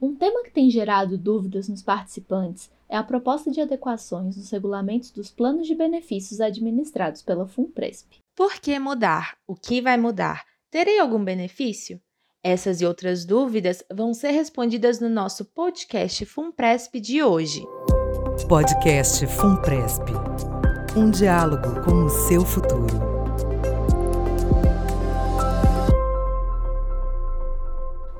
Um 0.00 0.14
tema 0.14 0.44
que 0.44 0.50
tem 0.50 0.70
gerado 0.70 1.18
dúvidas 1.18 1.68
nos 1.68 1.82
participantes 1.82 2.70
é 2.88 2.96
a 2.96 3.02
proposta 3.02 3.50
de 3.50 3.60
adequações 3.60 4.36
nos 4.36 4.50
regulamentos 4.50 5.10
dos 5.10 5.30
planos 5.30 5.66
de 5.66 5.74
benefícios 5.74 6.40
administrados 6.40 7.20
pela 7.20 7.46
FUNPRESP. 7.46 8.18
Por 8.36 8.54
que 8.54 8.78
mudar? 8.78 9.36
O 9.46 9.54
que 9.54 9.82
vai 9.82 9.96
mudar? 9.96 10.44
Terei 10.70 11.00
algum 11.00 11.22
benefício? 11.22 12.00
Essas 12.42 12.80
e 12.80 12.86
outras 12.86 13.24
dúvidas 13.24 13.82
vão 13.92 14.14
ser 14.14 14.30
respondidas 14.30 15.00
no 15.00 15.08
nosso 15.08 15.44
podcast 15.44 16.24
FUNPRESP 16.24 17.00
de 17.00 17.22
hoje. 17.22 17.64
Podcast 18.48 19.26
FUNPRESP 19.26 20.12
um 20.96 21.10
diálogo 21.10 21.80
com 21.84 22.04
o 22.04 22.08
seu 22.08 22.44
futuro. 22.44 22.86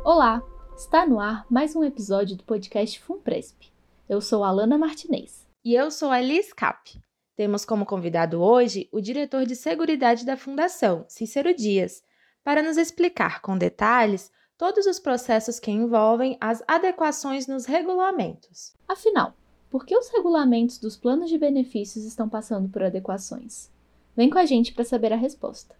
Olá! 0.04 0.42
Está 0.78 1.04
no 1.04 1.18
ar 1.18 1.44
mais 1.50 1.74
um 1.74 1.82
episódio 1.82 2.36
do 2.36 2.44
podcast 2.44 3.00
FUNPRESP. 3.00 3.72
Eu 4.08 4.20
sou 4.20 4.44
Alana 4.44 4.78
Martinez. 4.78 5.44
E 5.64 5.74
eu 5.74 5.90
sou 5.90 6.08
a 6.08 6.20
Liz 6.20 6.52
Cap. 6.52 6.96
Temos 7.34 7.64
como 7.64 7.84
convidado 7.84 8.40
hoje 8.40 8.88
o 8.92 9.00
diretor 9.00 9.44
de 9.44 9.56
Seguridade 9.56 10.24
da 10.24 10.36
Fundação, 10.36 11.04
Cícero 11.08 11.52
Dias, 11.52 12.00
para 12.44 12.62
nos 12.62 12.76
explicar 12.76 13.42
com 13.42 13.58
detalhes 13.58 14.30
todos 14.56 14.86
os 14.86 15.00
processos 15.00 15.58
que 15.58 15.72
envolvem 15.72 16.38
as 16.40 16.62
adequações 16.68 17.48
nos 17.48 17.66
regulamentos. 17.66 18.72
Afinal, 18.86 19.34
por 19.68 19.84
que 19.84 19.98
os 19.98 20.08
regulamentos 20.10 20.78
dos 20.78 20.96
planos 20.96 21.28
de 21.28 21.38
benefícios 21.38 22.04
estão 22.04 22.28
passando 22.28 22.68
por 22.68 22.84
adequações? 22.84 23.68
Vem 24.16 24.30
com 24.30 24.38
a 24.38 24.46
gente 24.46 24.72
para 24.72 24.84
saber 24.84 25.12
a 25.12 25.16
resposta. 25.16 25.74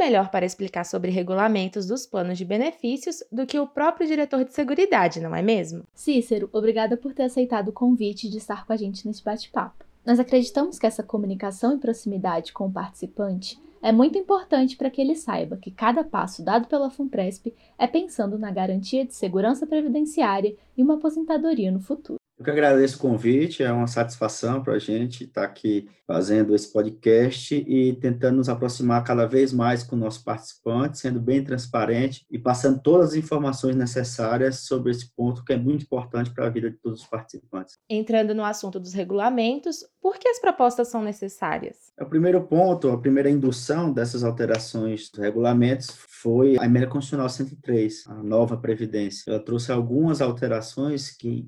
Melhor 0.00 0.30
para 0.30 0.46
explicar 0.46 0.84
sobre 0.84 1.10
regulamentos 1.10 1.86
dos 1.86 2.06
planos 2.06 2.38
de 2.38 2.44
benefícios 2.46 3.22
do 3.30 3.44
que 3.44 3.58
o 3.58 3.66
próprio 3.66 4.06
diretor 4.06 4.46
de 4.46 4.54
Seguridade, 4.54 5.20
não 5.20 5.36
é 5.36 5.42
mesmo? 5.42 5.82
Cícero, 5.92 6.48
obrigada 6.54 6.96
por 6.96 7.12
ter 7.12 7.24
aceitado 7.24 7.68
o 7.68 7.72
convite 7.72 8.26
de 8.30 8.38
estar 8.38 8.64
com 8.64 8.72
a 8.72 8.78
gente 8.78 9.06
nesse 9.06 9.22
bate-papo. 9.22 9.84
Nós 10.06 10.18
acreditamos 10.18 10.78
que 10.78 10.86
essa 10.86 11.02
comunicação 11.02 11.74
e 11.74 11.78
proximidade 11.78 12.50
com 12.54 12.68
o 12.68 12.72
participante 12.72 13.60
é 13.82 13.92
muito 13.92 14.16
importante 14.16 14.74
para 14.74 14.88
que 14.88 15.02
ele 15.02 15.14
saiba 15.14 15.58
que 15.58 15.70
cada 15.70 16.02
passo 16.02 16.42
dado 16.42 16.66
pela 16.66 16.88
FUNPRESP 16.88 17.54
é 17.76 17.86
pensando 17.86 18.38
na 18.38 18.50
garantia 18.50 19.04
de 19.04 19.14
segurança 19.14 19.66
previdenciária 19.66 20.56
e 20.78 20.82
uma 20.82 20.94
aposentadoria 20.94 21.70
no 21.70 21.78
futuro. 21.78 22.19
Eu 22.40 22.44
que 22.44 22.50
agradeço 22.50 22.96
o 22.96 23.00
convite, 23.00 23.62
é 23.62 23.70
uma 23.70 23.86
satisfação 23.86 24.62
para 24.62 24.72
a 24.72 24.78
gente 24.78 25.24
estar 25.24 25.44
aqui 25.44 25.86
fazendo 26.06 26.54
esse 26.54 26.72
podcast 26.72 27.54
e 27.54 27.92
tentando 28.00 28.38
nos 28.38 28.48
aproximar 28.48 29.04
cada 29.04 29.26
vez 29.26 29.52
mais 29.52 29.84
com 29.84 29.94
o 29.94 29.98
nosso 29.98 30.24
participante, 30.24 30.98
sendo 30.98 31.20
bem 31.20 31.44
transparente 31.44 32.24
e 32.30 32.38
passando 32.38 32.80
todas 32.82 33.10
as 33.10 33.14
informações 33.14 33.76
necessárias 33.76 34.60
sobre 34.60 34.90
esse 34.90 35.14
ponto 35.14 35.44
que 35.44 35.52
é 35.52 35.56
muito 35.58 35.82
importante 35.82 36.30
para 36.30 36.46
a 36.46 36.50
vida 36.50 36.70
de 36.70 36.78
todos 36.78 37.02
os 37.02 37.06
participantes. 37.06 37.76
Entrando 37.88 38.34
no 38.34 38.42
assunto 38.42 38.80
dos 38.80 38.94
regulamentos, 38.94 39.84
por 40.00 40.18
que 40.18 40.26
as 40.26 40.40
propostas 40.40 40.88
são 40.88 41.02
necessárias? 41.02 41.76
O 42.00 42.06
primeiro 42.06 42.42
ponto, 42.42 42.88
a 42.88 42.98
primeira 42.98 43.28
indução 43.28 43.92
dessas 43.92 44.24
alterações 44.24 45.10
dos 45.10 45.20
regulamentos 45.20 45.90
foi 46.08 46.58
a 46.58 46.64
emenda 46.64 46.86
constitucional 46.86 47.28
103, 47.28 48.06
a 48.08 48.14
nova 48.14 48.56
previdência. 48.56 49.30
Ela 49.30 49.38
trouxe 49.38 49.70
algumas 49.70 50.20
alterações 50.20 51.10
que 51.10 51.46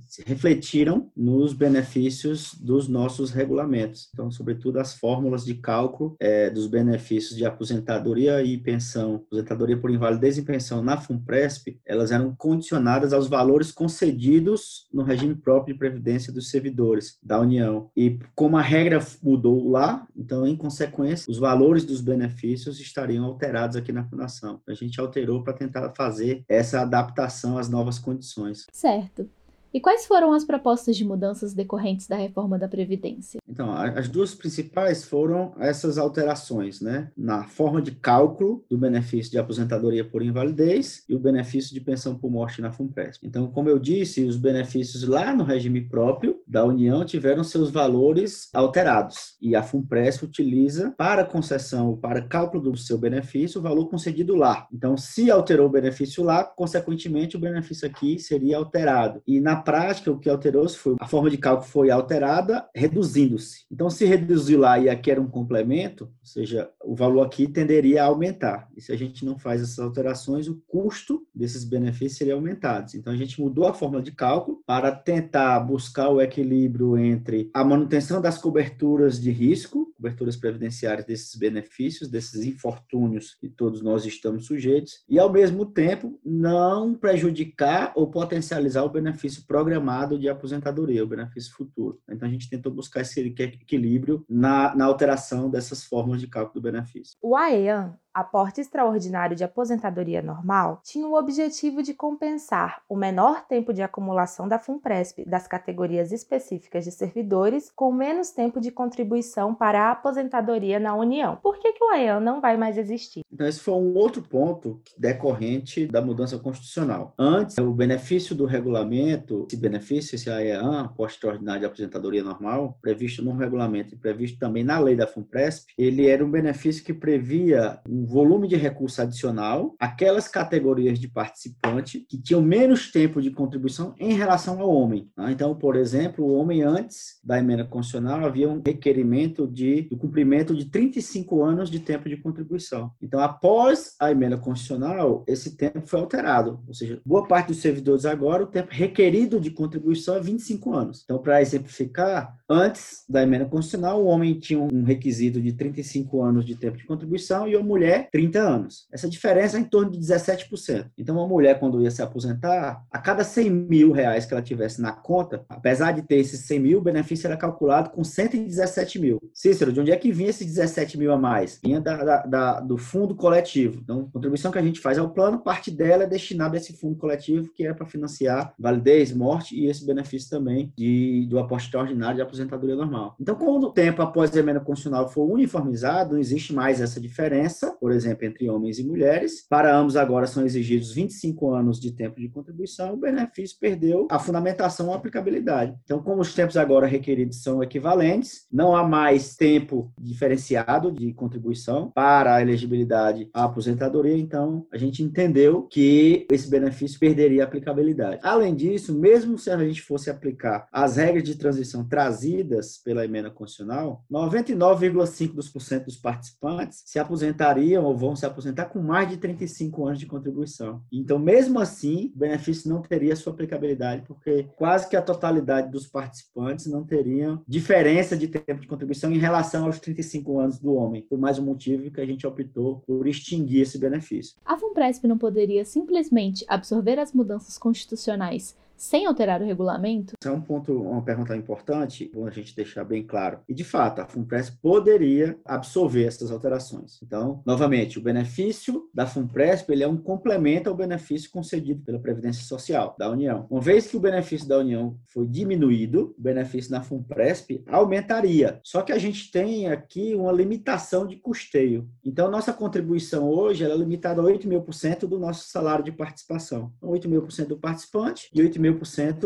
nos 1.16 1.52
benefícios 1.52 2.55
dos 2.55 2.88
nossos 2.88 3.30
regulamentos. 3.30 4.08
Então, 4.12 4.30
sobretudo 4.30 4.78
as 4.78 4.94
fórmulas 4.94 5.44
de 5.44 5.55
cálculo 5.55 6.16
é, 6.20 6.50
dos 6.50 6.66
benefícios 6.66 7.36
de 7.36 7.44
aposentadoria 7.44 8.42
e 8.42 8.58
pensão, 8.58 9.16
aposentadoria 9.27 9.77
por 9.77 9.91
invalidez 9.91 10.38
e 10.38 10.42
pensão 10.42 10.83
na 10.83 10.97
FUNPRESP, 10.97 11.80
elas 11.84 12.10
eram 12.10 12.34
condicionadas 12.34 13.12
aos 13.12 13.28
valores 13.28 13.70
concedidos 13.70 14.86
no 14.92 15.03
regime 15.03 15.34
próprio 15.34 15.75
de 15.75 15.78
previdência 15.78 16.33
dos 16.33 16.50
servidores 16.50 17.19
da 17.22 17.41
União. 17.41 17.91
E 17.97 18.19
como 18.34 18.56
a 18.56 18.62
regra 18.62 18.98
mudou 19.22 19.69
lá, 19.70 20.06
então, 20.16 20.47
em 20.47 20.56
consequência, 20.56 21.31
os 21.31 21.38
valores 21.38 21.84
dos 21.84 22.00
benefícios 22.00 22.81
estariam 22.81 23.25
alterados 23.25 23.76
aqui 23.76 23.93
na 23.93 24.04
Fundação. 24.04 24.60
A 24.66 24.75
gente 24.75 25.00
alterou 25.00 25.43
para 25.43 25.53
tentar 25.53 25.93
fazer 25.97 26.44
essa 26.49 26.81
adaptação 26.81 27.59
às 27.59 27.69
novas 27.69 27.99
condições. 27.99 28.66
Certo. 28.72 29.28
E 29.75 29.81
quais 29.81 30.05
foram 30.05 30.34
as 30.34 30.44
propostas 30.44 30.97
de 30.97 31.05
mudanças 31.05 31.55
decorrentes 31.55 32.06
da 32.06 32.16
reforma 32.16 32.59
da 32.59 32.69
Previdência? 32.69 33.41
Então, 33.49 33.72
as 33.72 34.06
duas 34.06 34.34
principais 34.34 35.03
foram 35.03 35.55
essas 35.59 35.97
alterações, 35.97 36.83
né? 36.83 37.10
Na 37.16 37.44
forma 37.44 37.81
de 37.81 37.93
cálculo 37.93 38.62
do 38.69 38.77
benefício 38.77 39.32
de 39.32 39.38
aposentadoria 39.38 40.05
por 40.05 40.22
invalidez 40.22 41.05
e 41.09 41.15
o 41.15 41.19
benefício 41.19 41.72
de 41.72 41.81
pensão 41.81 42.19
por 42.19 42.31
morte 42.31 42.61
na 42.61 42.71
FUNPRESP. 42.71 43.27
Então, 43.27 43.47
como 43.50 43.71
eu 43.71 43.78
disse, 43.78 44.25
os 44.25 44.37
benefícios 44.37 45.09
lá 45.09 45.34
no 45.34 45.43
regime 45.43 45.81
próprio 45.81 46.41
da 46.47 46.65
União 46.65 47.03
tiveram 47.03 47.43
seus 47.43 47.71
valores 47.71 48.50
alterados. 48.53 49.37
E 49.41 49.56
a 49.56 49.62
FUNPRESP 49.62 50.27
utiliza 50.27 50.93
para 50.99 51.25
concessão, 51.25 51.97
para 51.97 52.21
cálculo 52.21 52.62
do 52.62 52.77
seu 52.77 52.99
benefício, 52.99 53.59
o 53.59 53.62
valor 53.62 53.88
concedido 53.88 54.34
lá. 54.34 54.66
Então, 54.71 54.99
se 54.99 55.31
alterou 55.31 55.66
o 55.66 55.72
benefício 55.72 56.22
lá, 56.22 56.44
consequentemente, 56.44 57.37
o 57.37 57.41
benefício 57.41 57.87
aqui 57.88 58.19
seria 58.19 58.59
alterado. 58.59 59.22
E 59.27 59.41
na 59.41 59.62
prática, 59.62 60.11
o 60.11 60.19
que 60.19 60.28
alterou-se 60.28 60.77
foi 60.77 60.97
a 61.00 61.06
forma 61.06 61.31
de 61.31 61.39
cálculo 61.39 61.69
foi 61.69 61.91
alterada, 61.91 62.69
reduzindo-se. 62.75 63.65
Então, 63.71 63.89
se 63.89 64.05
reduziu 64.05 64.61
lá 64.61 64.78
e 64.78 64.89
aqui 64.89 65.11
era 65.11 65.21
um 65.21 65.28
complemento, 65.28 66.05
ou 66.05 66.27
seja, 66.27 66.71
o 66.84 66.95
valor 66.95 67.23
aqui 67.23 67.47
tenderia 67.47 68.03
a 68.03 68.06
aumentar. 68.06 68.69
E 68.77 68.81
se 68.81 68.93
a 68.93 68.97
gente 68.97 69.25
não 69.25 69.39
faz 69.39 69.62
essas 69.62 69.78
alterações, 69.78 70.49
o 70.49 70.61
custo 70.67 71.27
desses 71.34 71.65
benefícios 71.65 72.19
seria 72.19 72.34
aumentado. 72.34 72.91
Então, 72.95 73.12
a 73.12 73.17
gente 73.17 73.41
mudou 73.41 73.67
a 73.67 73.75
forma 73.75 74.03
de 74.03 74.12
cálculo 74.12 74.62
para 74.67 74.91
tentar 74.91 75.61
buscar 75.61 76.09
o 76.09 76.21
equilíbrio 76.21 76.99
entre 76.99 77.50
a 77.55 77.65
manutenção 77.65 78.21
das 78.21 78.39
coberturas 78.39 79.21
de 79.21 79.31
risco, 79.31 79.93
coberturas 79.97 80.37
previdenciárias 80.37 81.06
desses 81.06 81.37
benefícios, 81.37 82.11
desses 82.11 82.44
infortúnios 82.44 83.34
que 83.34 83.49
todos 83.49 83.83
nós 83.83 84.05
estamos 84.05 84.47
sujeitos, 84.47 85.05
e 85.09 85.19
ao 85.19 85.31
mesmo 85.33 85.65
tempo 85.67 86.19
não 86.25 86.94
prejudicar 86.94 87.93
ou 87.94 88.09
potencializar 88.09 88.84
o 88.84 88.91
benefício 88.91 89.44
programado 89.52 90.18
de 90.18 90.30
aposentadoria, 90.30 91.04
o 91.04 91.06
benefício 91.06 91.54
futuro. 91.54 92.00
Então, 92.08 92.26
a 92.26 92.30
gente 92.30 92.48
tentou 92.48 92.72
buscar 92.72 93.02
esse 93.02 93.20
equilíbrio 93.20 94.24
na, 94.26 94.74
na 94.74 94.86
alteração 94.86 95.50
dessas 95.50 95.84
formas 95.84 96.22
de 96.22 96.26
cálculo 96.26 96.54
do 96.54 96.72
benefício. 96.72 97.18
O 97.20 97.36
AEAN 97.36 97.94
aporte 98.15 98.61
extraordinário 98.61 99.37
de 99.37 99.45
aposentadoria 99.45 100.23
normal 100.23 100.81
tinha 100.84 101.06
o 101.06 101.15
objetivo 101.15 101.83
de 101.83 101.95
compensar 101.95 102.83
o 102.89 102.97
menor 102.97 103.47
tempo 103.47 103.73
de 103.73 103.83
acumulação 103.83 104.47
da 104.47 104.59
FUNPRESP 104.59 105.25
das 105.25 105.47
categorias 105.47 106.12
específicas 106.12 106.84
de 106.84 106.91
servidores 106.91 107.71
com 107.75 107.93
menos 107.93 108.31
tempo 108.31 108.61
de 108.61 108.71
contribuição 108.71 109.55
para 109.55 109.89
a 109.89 109.91
aposentadoria 109.93 110.78
na 110.78 110.95
União. 110.95 111.37
Por 111.43 111.59
que, 111.59 111.73
que 111.73 111.84
o 111.84 111.91
AEAN 111.91 112.21
não 112.21 112.41
vai 112.41 112.56
mais 112.56 112.77
existir? 112.77 113.23
Então, 113.33 113.47
esse 113.47 113.61
foi 113.61 113.75
um 113.75 113.95
outro 113.95 114.23
ponto 114.23 114.81
decorrente 114.97 115.87
da 115.87 116.03
mudança 116.03 116.39
constitucional. 116.39 117.15
Antes, 117.19 117.56
o 117.59 117.73
benefício 117.73 118.34
do 118.34 118.44
regulamento, 118.44 119.47
esse 119.49 119.56
benefício, 119.56 120.15
esse 120.15 120.31
AEAN, 120.31 120.83
aporte 120.83 121.15
extraordinário 121.15 121.61
de 121.61 121.67
aposentadoria 121.67 122.23
normal, 122.23 122.79
previsto 122.81 123.23
no 123.23 123.33
regulamento 123.33 123.94
e 123.94 123.99
previsto 123.99 124.39
também 124.39 124.65
na 124.65 124.79
lei 124.79 124.97
da 124.97 125.06
FUNPRESP, 125.06 125.73
ele 125.79 126.06
era 126.06 126.25
um 126.25 126.31
benefício 126.31 126.84
que 126.84 126.93
previa 126.93 127.81
um 127.89 128.01
um 128.02 128.06
volume 128.06 128.48
de 128.48 128.56
recurso 128.56 129.00
adicional 129.00 129.74
aquelas 129.78 130.26
categorias 130.26 130.98
de 130.98 131.08
participante 131.08 132.00
que 132.00 132.20
tinham 132.20 132.42
menos 132.42 132.90
tempo 132.90 133.22
de 133.22 133.30
contribuição 133.30 133.94
em 133.98 134.14
relação 134.14 134.60
ao 134.60 134.70
homem. 134.70 135.08
Tá? 135.14 135.30
Então, 135.30 135.54
por 135.54 135.76
exemplo, 135.76 136.24
o 136.24 136.34
homem 136.34 136.62
antes 136.62 137.20
da 137.22 137.38
emenda 137.38 137.64
constitucional 137.64 138.24
havia 138.24 138.48
um 138.48 138.60
requerimento 138.64 139.46
de 139.46 139.82
do 139.82 139.96
cumprimento 139.96 140.54
de 140.54 140.66
35 140.66 141.42
anos 141.42 141.70
de 141.70 141.78
tempo 141.78 142.08
de 142.08 142.16
contribuição. 142.16 142.90
Então, 143.00 143.20
após 143.20 143.94
a 144.00 144.10
emenda 144.10 144.36
constitucional, 144.36 145.24
esse 145.26 145.56
tempo 145.56 145.86
foi 145.86 146.00
alterado, 146.00 146.60
ou 146.66 146.74
seja, 146.74 147.00
boa 147.04 147.26
parte 147.26 147.48
dos 147.48 147.58
servidores 147.58 148.05
agora 148.05 148.43
o 148.43 148.46
tempo 148.46 148.69
requerido 148.70 149.38
de 149.38 149.50
contribuição 149.50 150.16
é 150.16 150.20
25 150.20 150.75
anos. 150.75 151.02
Então, 151.05 151.19
para 151.19 151.40
exemplificar, 151.40 152.37
antes 152.48 153.05
da 153.08 153.22
emenda 153.22 153.44
constitucional, 153.44 154.02
o 154.02 154.06
homem 154.06 154.38
tinha 154.38 154.60
um 154.60 154.82
requisito 154.82 155.40
de 155.40 155.52
35 155.52 156.22
anos 156.22 156.44
de 156.44 156.55
tempo 156.55 156.76
de 156.76 156.87
contribuição 156.87 157.46
e 157.46 157.55
a 157.55 157.62
mulher 157.62 157.92
mulher, 157.93 158.09
30 158.11 158.39
anos. 158.39 158.87
Essa 158.93 159.09
diferença 159.09 159.56
é 159.56 159.61
em 159.61 159.65
torno 159.65 159.91
de 159.91 159.99
17%. 159.99 160.87
Então, 160.97 161.17
uma 161.17 161.29
mulher, 161.29 161.59
quando 161.59 161.83
ia 161.83 161.91
se 161.91 162.03
aposentar, 162.03 162.83
a 162.91 162.99
cada 162.99 163.23
100 163.23 163.50
mil 163.50 163.93
reais 163.93 164.25
que 164.25 164.33
ela 164.33 164.43
tivesse 164.43 164.81
na 164.81 164.93
conta, 164.93 165.44
apesar 165.49 165.93
de 165.93 166.03
ter 166.03 166.17
esses 166.17 166.41
100 166.47 166.61
mil, 166.61 166.79
o 166.79 166.83
benefício 166.83 167.27
era 167.27 167.37
calculado 167.37 167.91
com 167.91 168.03
117 168.03 168.99
mil. 168.99 169.21
Cícero, 169.35 169.73
de 169.73 169.81
onde 169.81 169.93
é 169.93 169.97
que 169.97 170.12
vinha 170.12 170.31
esses 170.31 170.47
17 170.47 170.99
mil 170.99 171.12
a 171.12 171.19
mais? 171.19 171.61
Vinha 171.62 171.81
da, 171.81 172.03
da, 172.03 172.27
da, 172.27 172.61
do 172.61 172.79
fundo 172.79 173.15
coletivo. 173.15 173.81
Então, 173.83 174.09
a 174.09 174.12
contribuição 174.12 174.50
que 174.50 174.59
a 174.59 174.62
gente 174.62 174.81
faz 174.81 174.99
ao 174.99 175.11
plano, 175.11 175.43
parte 175.43 175.71
dela 175.71 176.05
é 176.05 176.06
destinada 176.06 176.56
a 176.56 176.61
esse 176.61 176.73
fundo 176.73 176.97
coletivo, 176.97 177.50
que 177.55 177.67
é 177.67 177.75
para 177.75 177.87
financiar 177.87 178.55
validez, 178.59 179.12
morte 179.12 179.55
e 179.55 179.67
esse 179.67 179.85
benefício 179.85 180.31
também 180.31 180.73
de, 180.77 181.27
do 181.29 181.39
aporte 181.39 181.67
extraordinário 181.67 182.17
de 182.17 182.23
aposentadoria 182.23 182.77
normal. 182.77 183.17
Então, 183.21 183.35
quando 183.35 183.65
o 183.65 183.73
tempo 183.73 184.03
após 184.03 184.35
a 184.35 184.41
emenda 184.41 184.61
constitucional 184.61 185.09
for 185.09 185.25
uniformizado, 185.25 186.12
não 186.12 186.21
existe 186.21 186.53
mais 186.53 186.81
essa 186.81 187.00
diferença, 187.00 187.77
por 187.82 187.90
exemplo, 187.90 188.25
entre 188.25 188.49
homens 188.49 188.79
e 188.79 188.84
mulheres. 188.84 189.44
Para 189.49 189.76
ambos 189.76 189.96
agora 189.96 190.29
são 190.29 190.46
exigidos 190.46 190.93
25 190.93 191.52
anos 191.52 191.81
de 191.81 191.90
tempo 191.90 192.20
de 192.20 192.29
contribuição, 192.29 192.94
o 192.94 192.96
benefício 192.96 193.56
perdeu 193.58 194.06
a 194.08 194.20
fundamentação 194.20 194.87
ou 194.87 194.94
aplicabilidade. 194.94 195.75
Então, 195.82 196.00
como 196.00 196.23
os 196.23 196.32
tempos 196.32 196.56
agora 196.56 196.87
requeridos 196.87 197.43
são 197.43 197.61
equivalentes, 197.61 198.46
não 198.52 198.76
há 198.76 198.87
mais 198.87 199.34
tempo 199.34 199.93
diferenciado 200.00 200.93
de 200.93 201.12
contribuição 201.12 201.90
para 201.90 202.37
a 202.37 202.40
elegibilidade 202.40 203.29
à 203.34 203.43
aposentadoria, 203.46 204.17
então 204.17 204.64
a 204.73 204.79
gente 204.79 205.02
entendeu 205.02 205.62
que 205.62 206.25
esse 206.31 206.49
benefício 206.49 207.00
perderia 207.00 207.43
a 207.43 207.46
aplicabilidade. 207.46 208.20
Além 208.23 208.55
disso, 208.55 208.96
mesmo 208.96 209.37
se 209.37 209.50
a 209.50 209.58
gente 209.58 209.82
fosse 209.82 210.08
aplicar 210.08 210.69
as 210.70 210.99
regras 210.99 211.25
de 211.25 211.34
transição 211.34 211.84
trazidas 211.88 212.79
pela 212.79 213.05
emenda 213.05 213.29
constitucional, 213.29 214.05
99,5% 214.08 215.84
dos 215.84 215.96
participantes 215.96 216.84
se 216.87 217.00
aposentariam 217.00 217.71
ou 217.78 217.96
vão 217.96 218.14
se 218.16 218.26
aposentar 218.26 218.66
com 218.66 218.80
mais 218.80 219.08
de 219.08 219.16
35 219.16 219.86
anos 219.86 219.98
de 219.98 220.06
contribuição. 220.06 220.82
Então, 220.92 221.19
mesmo 221.19 221.58
assim, 221.58 222.12
o 222.14 222.19
benefício 222.19 222.69
não 222.69 222.82
teria 222.82 223.16
sua 223.16 223.32
aplicabilidade, 223.32 224.02
porque 224.06 224.46
quase 224.56 224.88
que 224.88 224.96
a 224.96 225.02
totalidade 225.02 225.70
dos 225.70 225.86
participantes 225.86 226.66
não 226.66 226.84
teriam 226.84 227.42
diferença 227.46 228.16
de 228.16 228.28
tempo 228.28 228.60
de 228.60 228.66
contribuição 228.66 229.12
em 229.12 229.19
relação 229.19 229.66
aos 229.66 229.78
35 229.78 230.38
anos 230.38 230.58
do 230.58 230.74
homem. 230.74 231.04
Foi 231.08 231.19
mais 231.19 231.38
um 231.38 231.44
motivo 231.44 231.90
que 231.90 232.00
a 232.00 232.06
gente 232.06 232.26
optou 232.26 232.82
por 232.86 233.06
extinguir 233.06 233.62
esse 233.62 233.78
benefício. 233.78 234.36
A 234.44 234.56
FUNPRESP 234.56 235.06
não 235.06 235.19
poderia 235.19 235.64
simplesmente 235.64 236.44
absorver 236.48 236.98
as 236.98 237.12
mudanças 237.12 237.58
constitucionais 237.58 238.56
sem 238.82 239.06
alterar 239.06 239.40
o 239.40 239.44
regulamento? 239.44 240.14
Isso 240.20 240.29
é 240.29 240.32
um 240.32 240.40
ponto, 240.40 240.76
uma 240.76 241.02
pergunta 241.02 241.37
importante, 241.37 242.11
bom 242.12 242.26
a 242.26 242.31
gente 242.31 242.55
deixar 242.55 242.84
bem 242.84 243.06
claro. 243.06 243.38
E 243.49 243.55
de 243.55 243.62
fato, 243.62 244.00
a 244.00 244.06
FUNPRESP 244.06 244.58
poderia 244.61 245.38
absorver 245.44 246.05
essas 246.05 246.32
alterações. 246.32 246.99
Então, 247.00 247.40
novamente, 247.46 248.00
o 248.00 248.02
benefício 248.02 248.90
da 248.93 249.06
FUNPRESP 249.06 249.70
ele 249.70 249.84
é 249.84 249.88
um 249.88 249.96
complemento 249.96 250.69
ao 250.69 250.75
benefício 250.75 251.31
concedido 251.31 251.81
pela 251.84 252.00
Previdência 252.00 252.44
Social 252.44 252.96
da 252.99 253.08
União. 253.08 253.46
Uma 253.49 253.61
vez 253.61 253.87
que 253.87 253.96
o 253.96 254.00
benefício 254.00 254.49
da 254.49 254.58
União 254.58 254.96
foi 255.06 255.29
diminuído, 255.29 256.12
o 256.19 256.20
benefício 256.20 256.73
na 256.73 256.82
FUNPRESP 256.82 257.62
aumentaria. 257.69 258.58
Só 258.64 258.82
que 258.82 258.90
a 258.90 258.99
gente 258.99 259.31
tem 259.31 259.69
aqui 259.69 260.12
uma 260.17 260.32
limitação 260.32 261.06
de 261.06 261.14
custeio. 261.14 261.88
Então, 262.05 262.29
nossa 262.29 262.52
contribuição 262.52 263.31
hoje 263.31 263.64
é 263.64 263.76
limitada 263.76 264.20
a 264.20 264.25
8 264.25 264.49
mil 264.49 264.61
por 264.61 264.75
cento 264.75 265.06
do 265.06 265.20
nosso 265.20 265.49
salário 265.49 265.84
de 265.84 265.93
participação. 265.93 266.73
Então, 266.79 266.90
8 266.90 267.08
mil 267.08 267.23
por 267.23 267.31
cento 267.31 267.50
do 267.50 267.58
participante 267.58 268.29
e 268.34 268.43
8 268.43 268.61
mil 268.61 268.71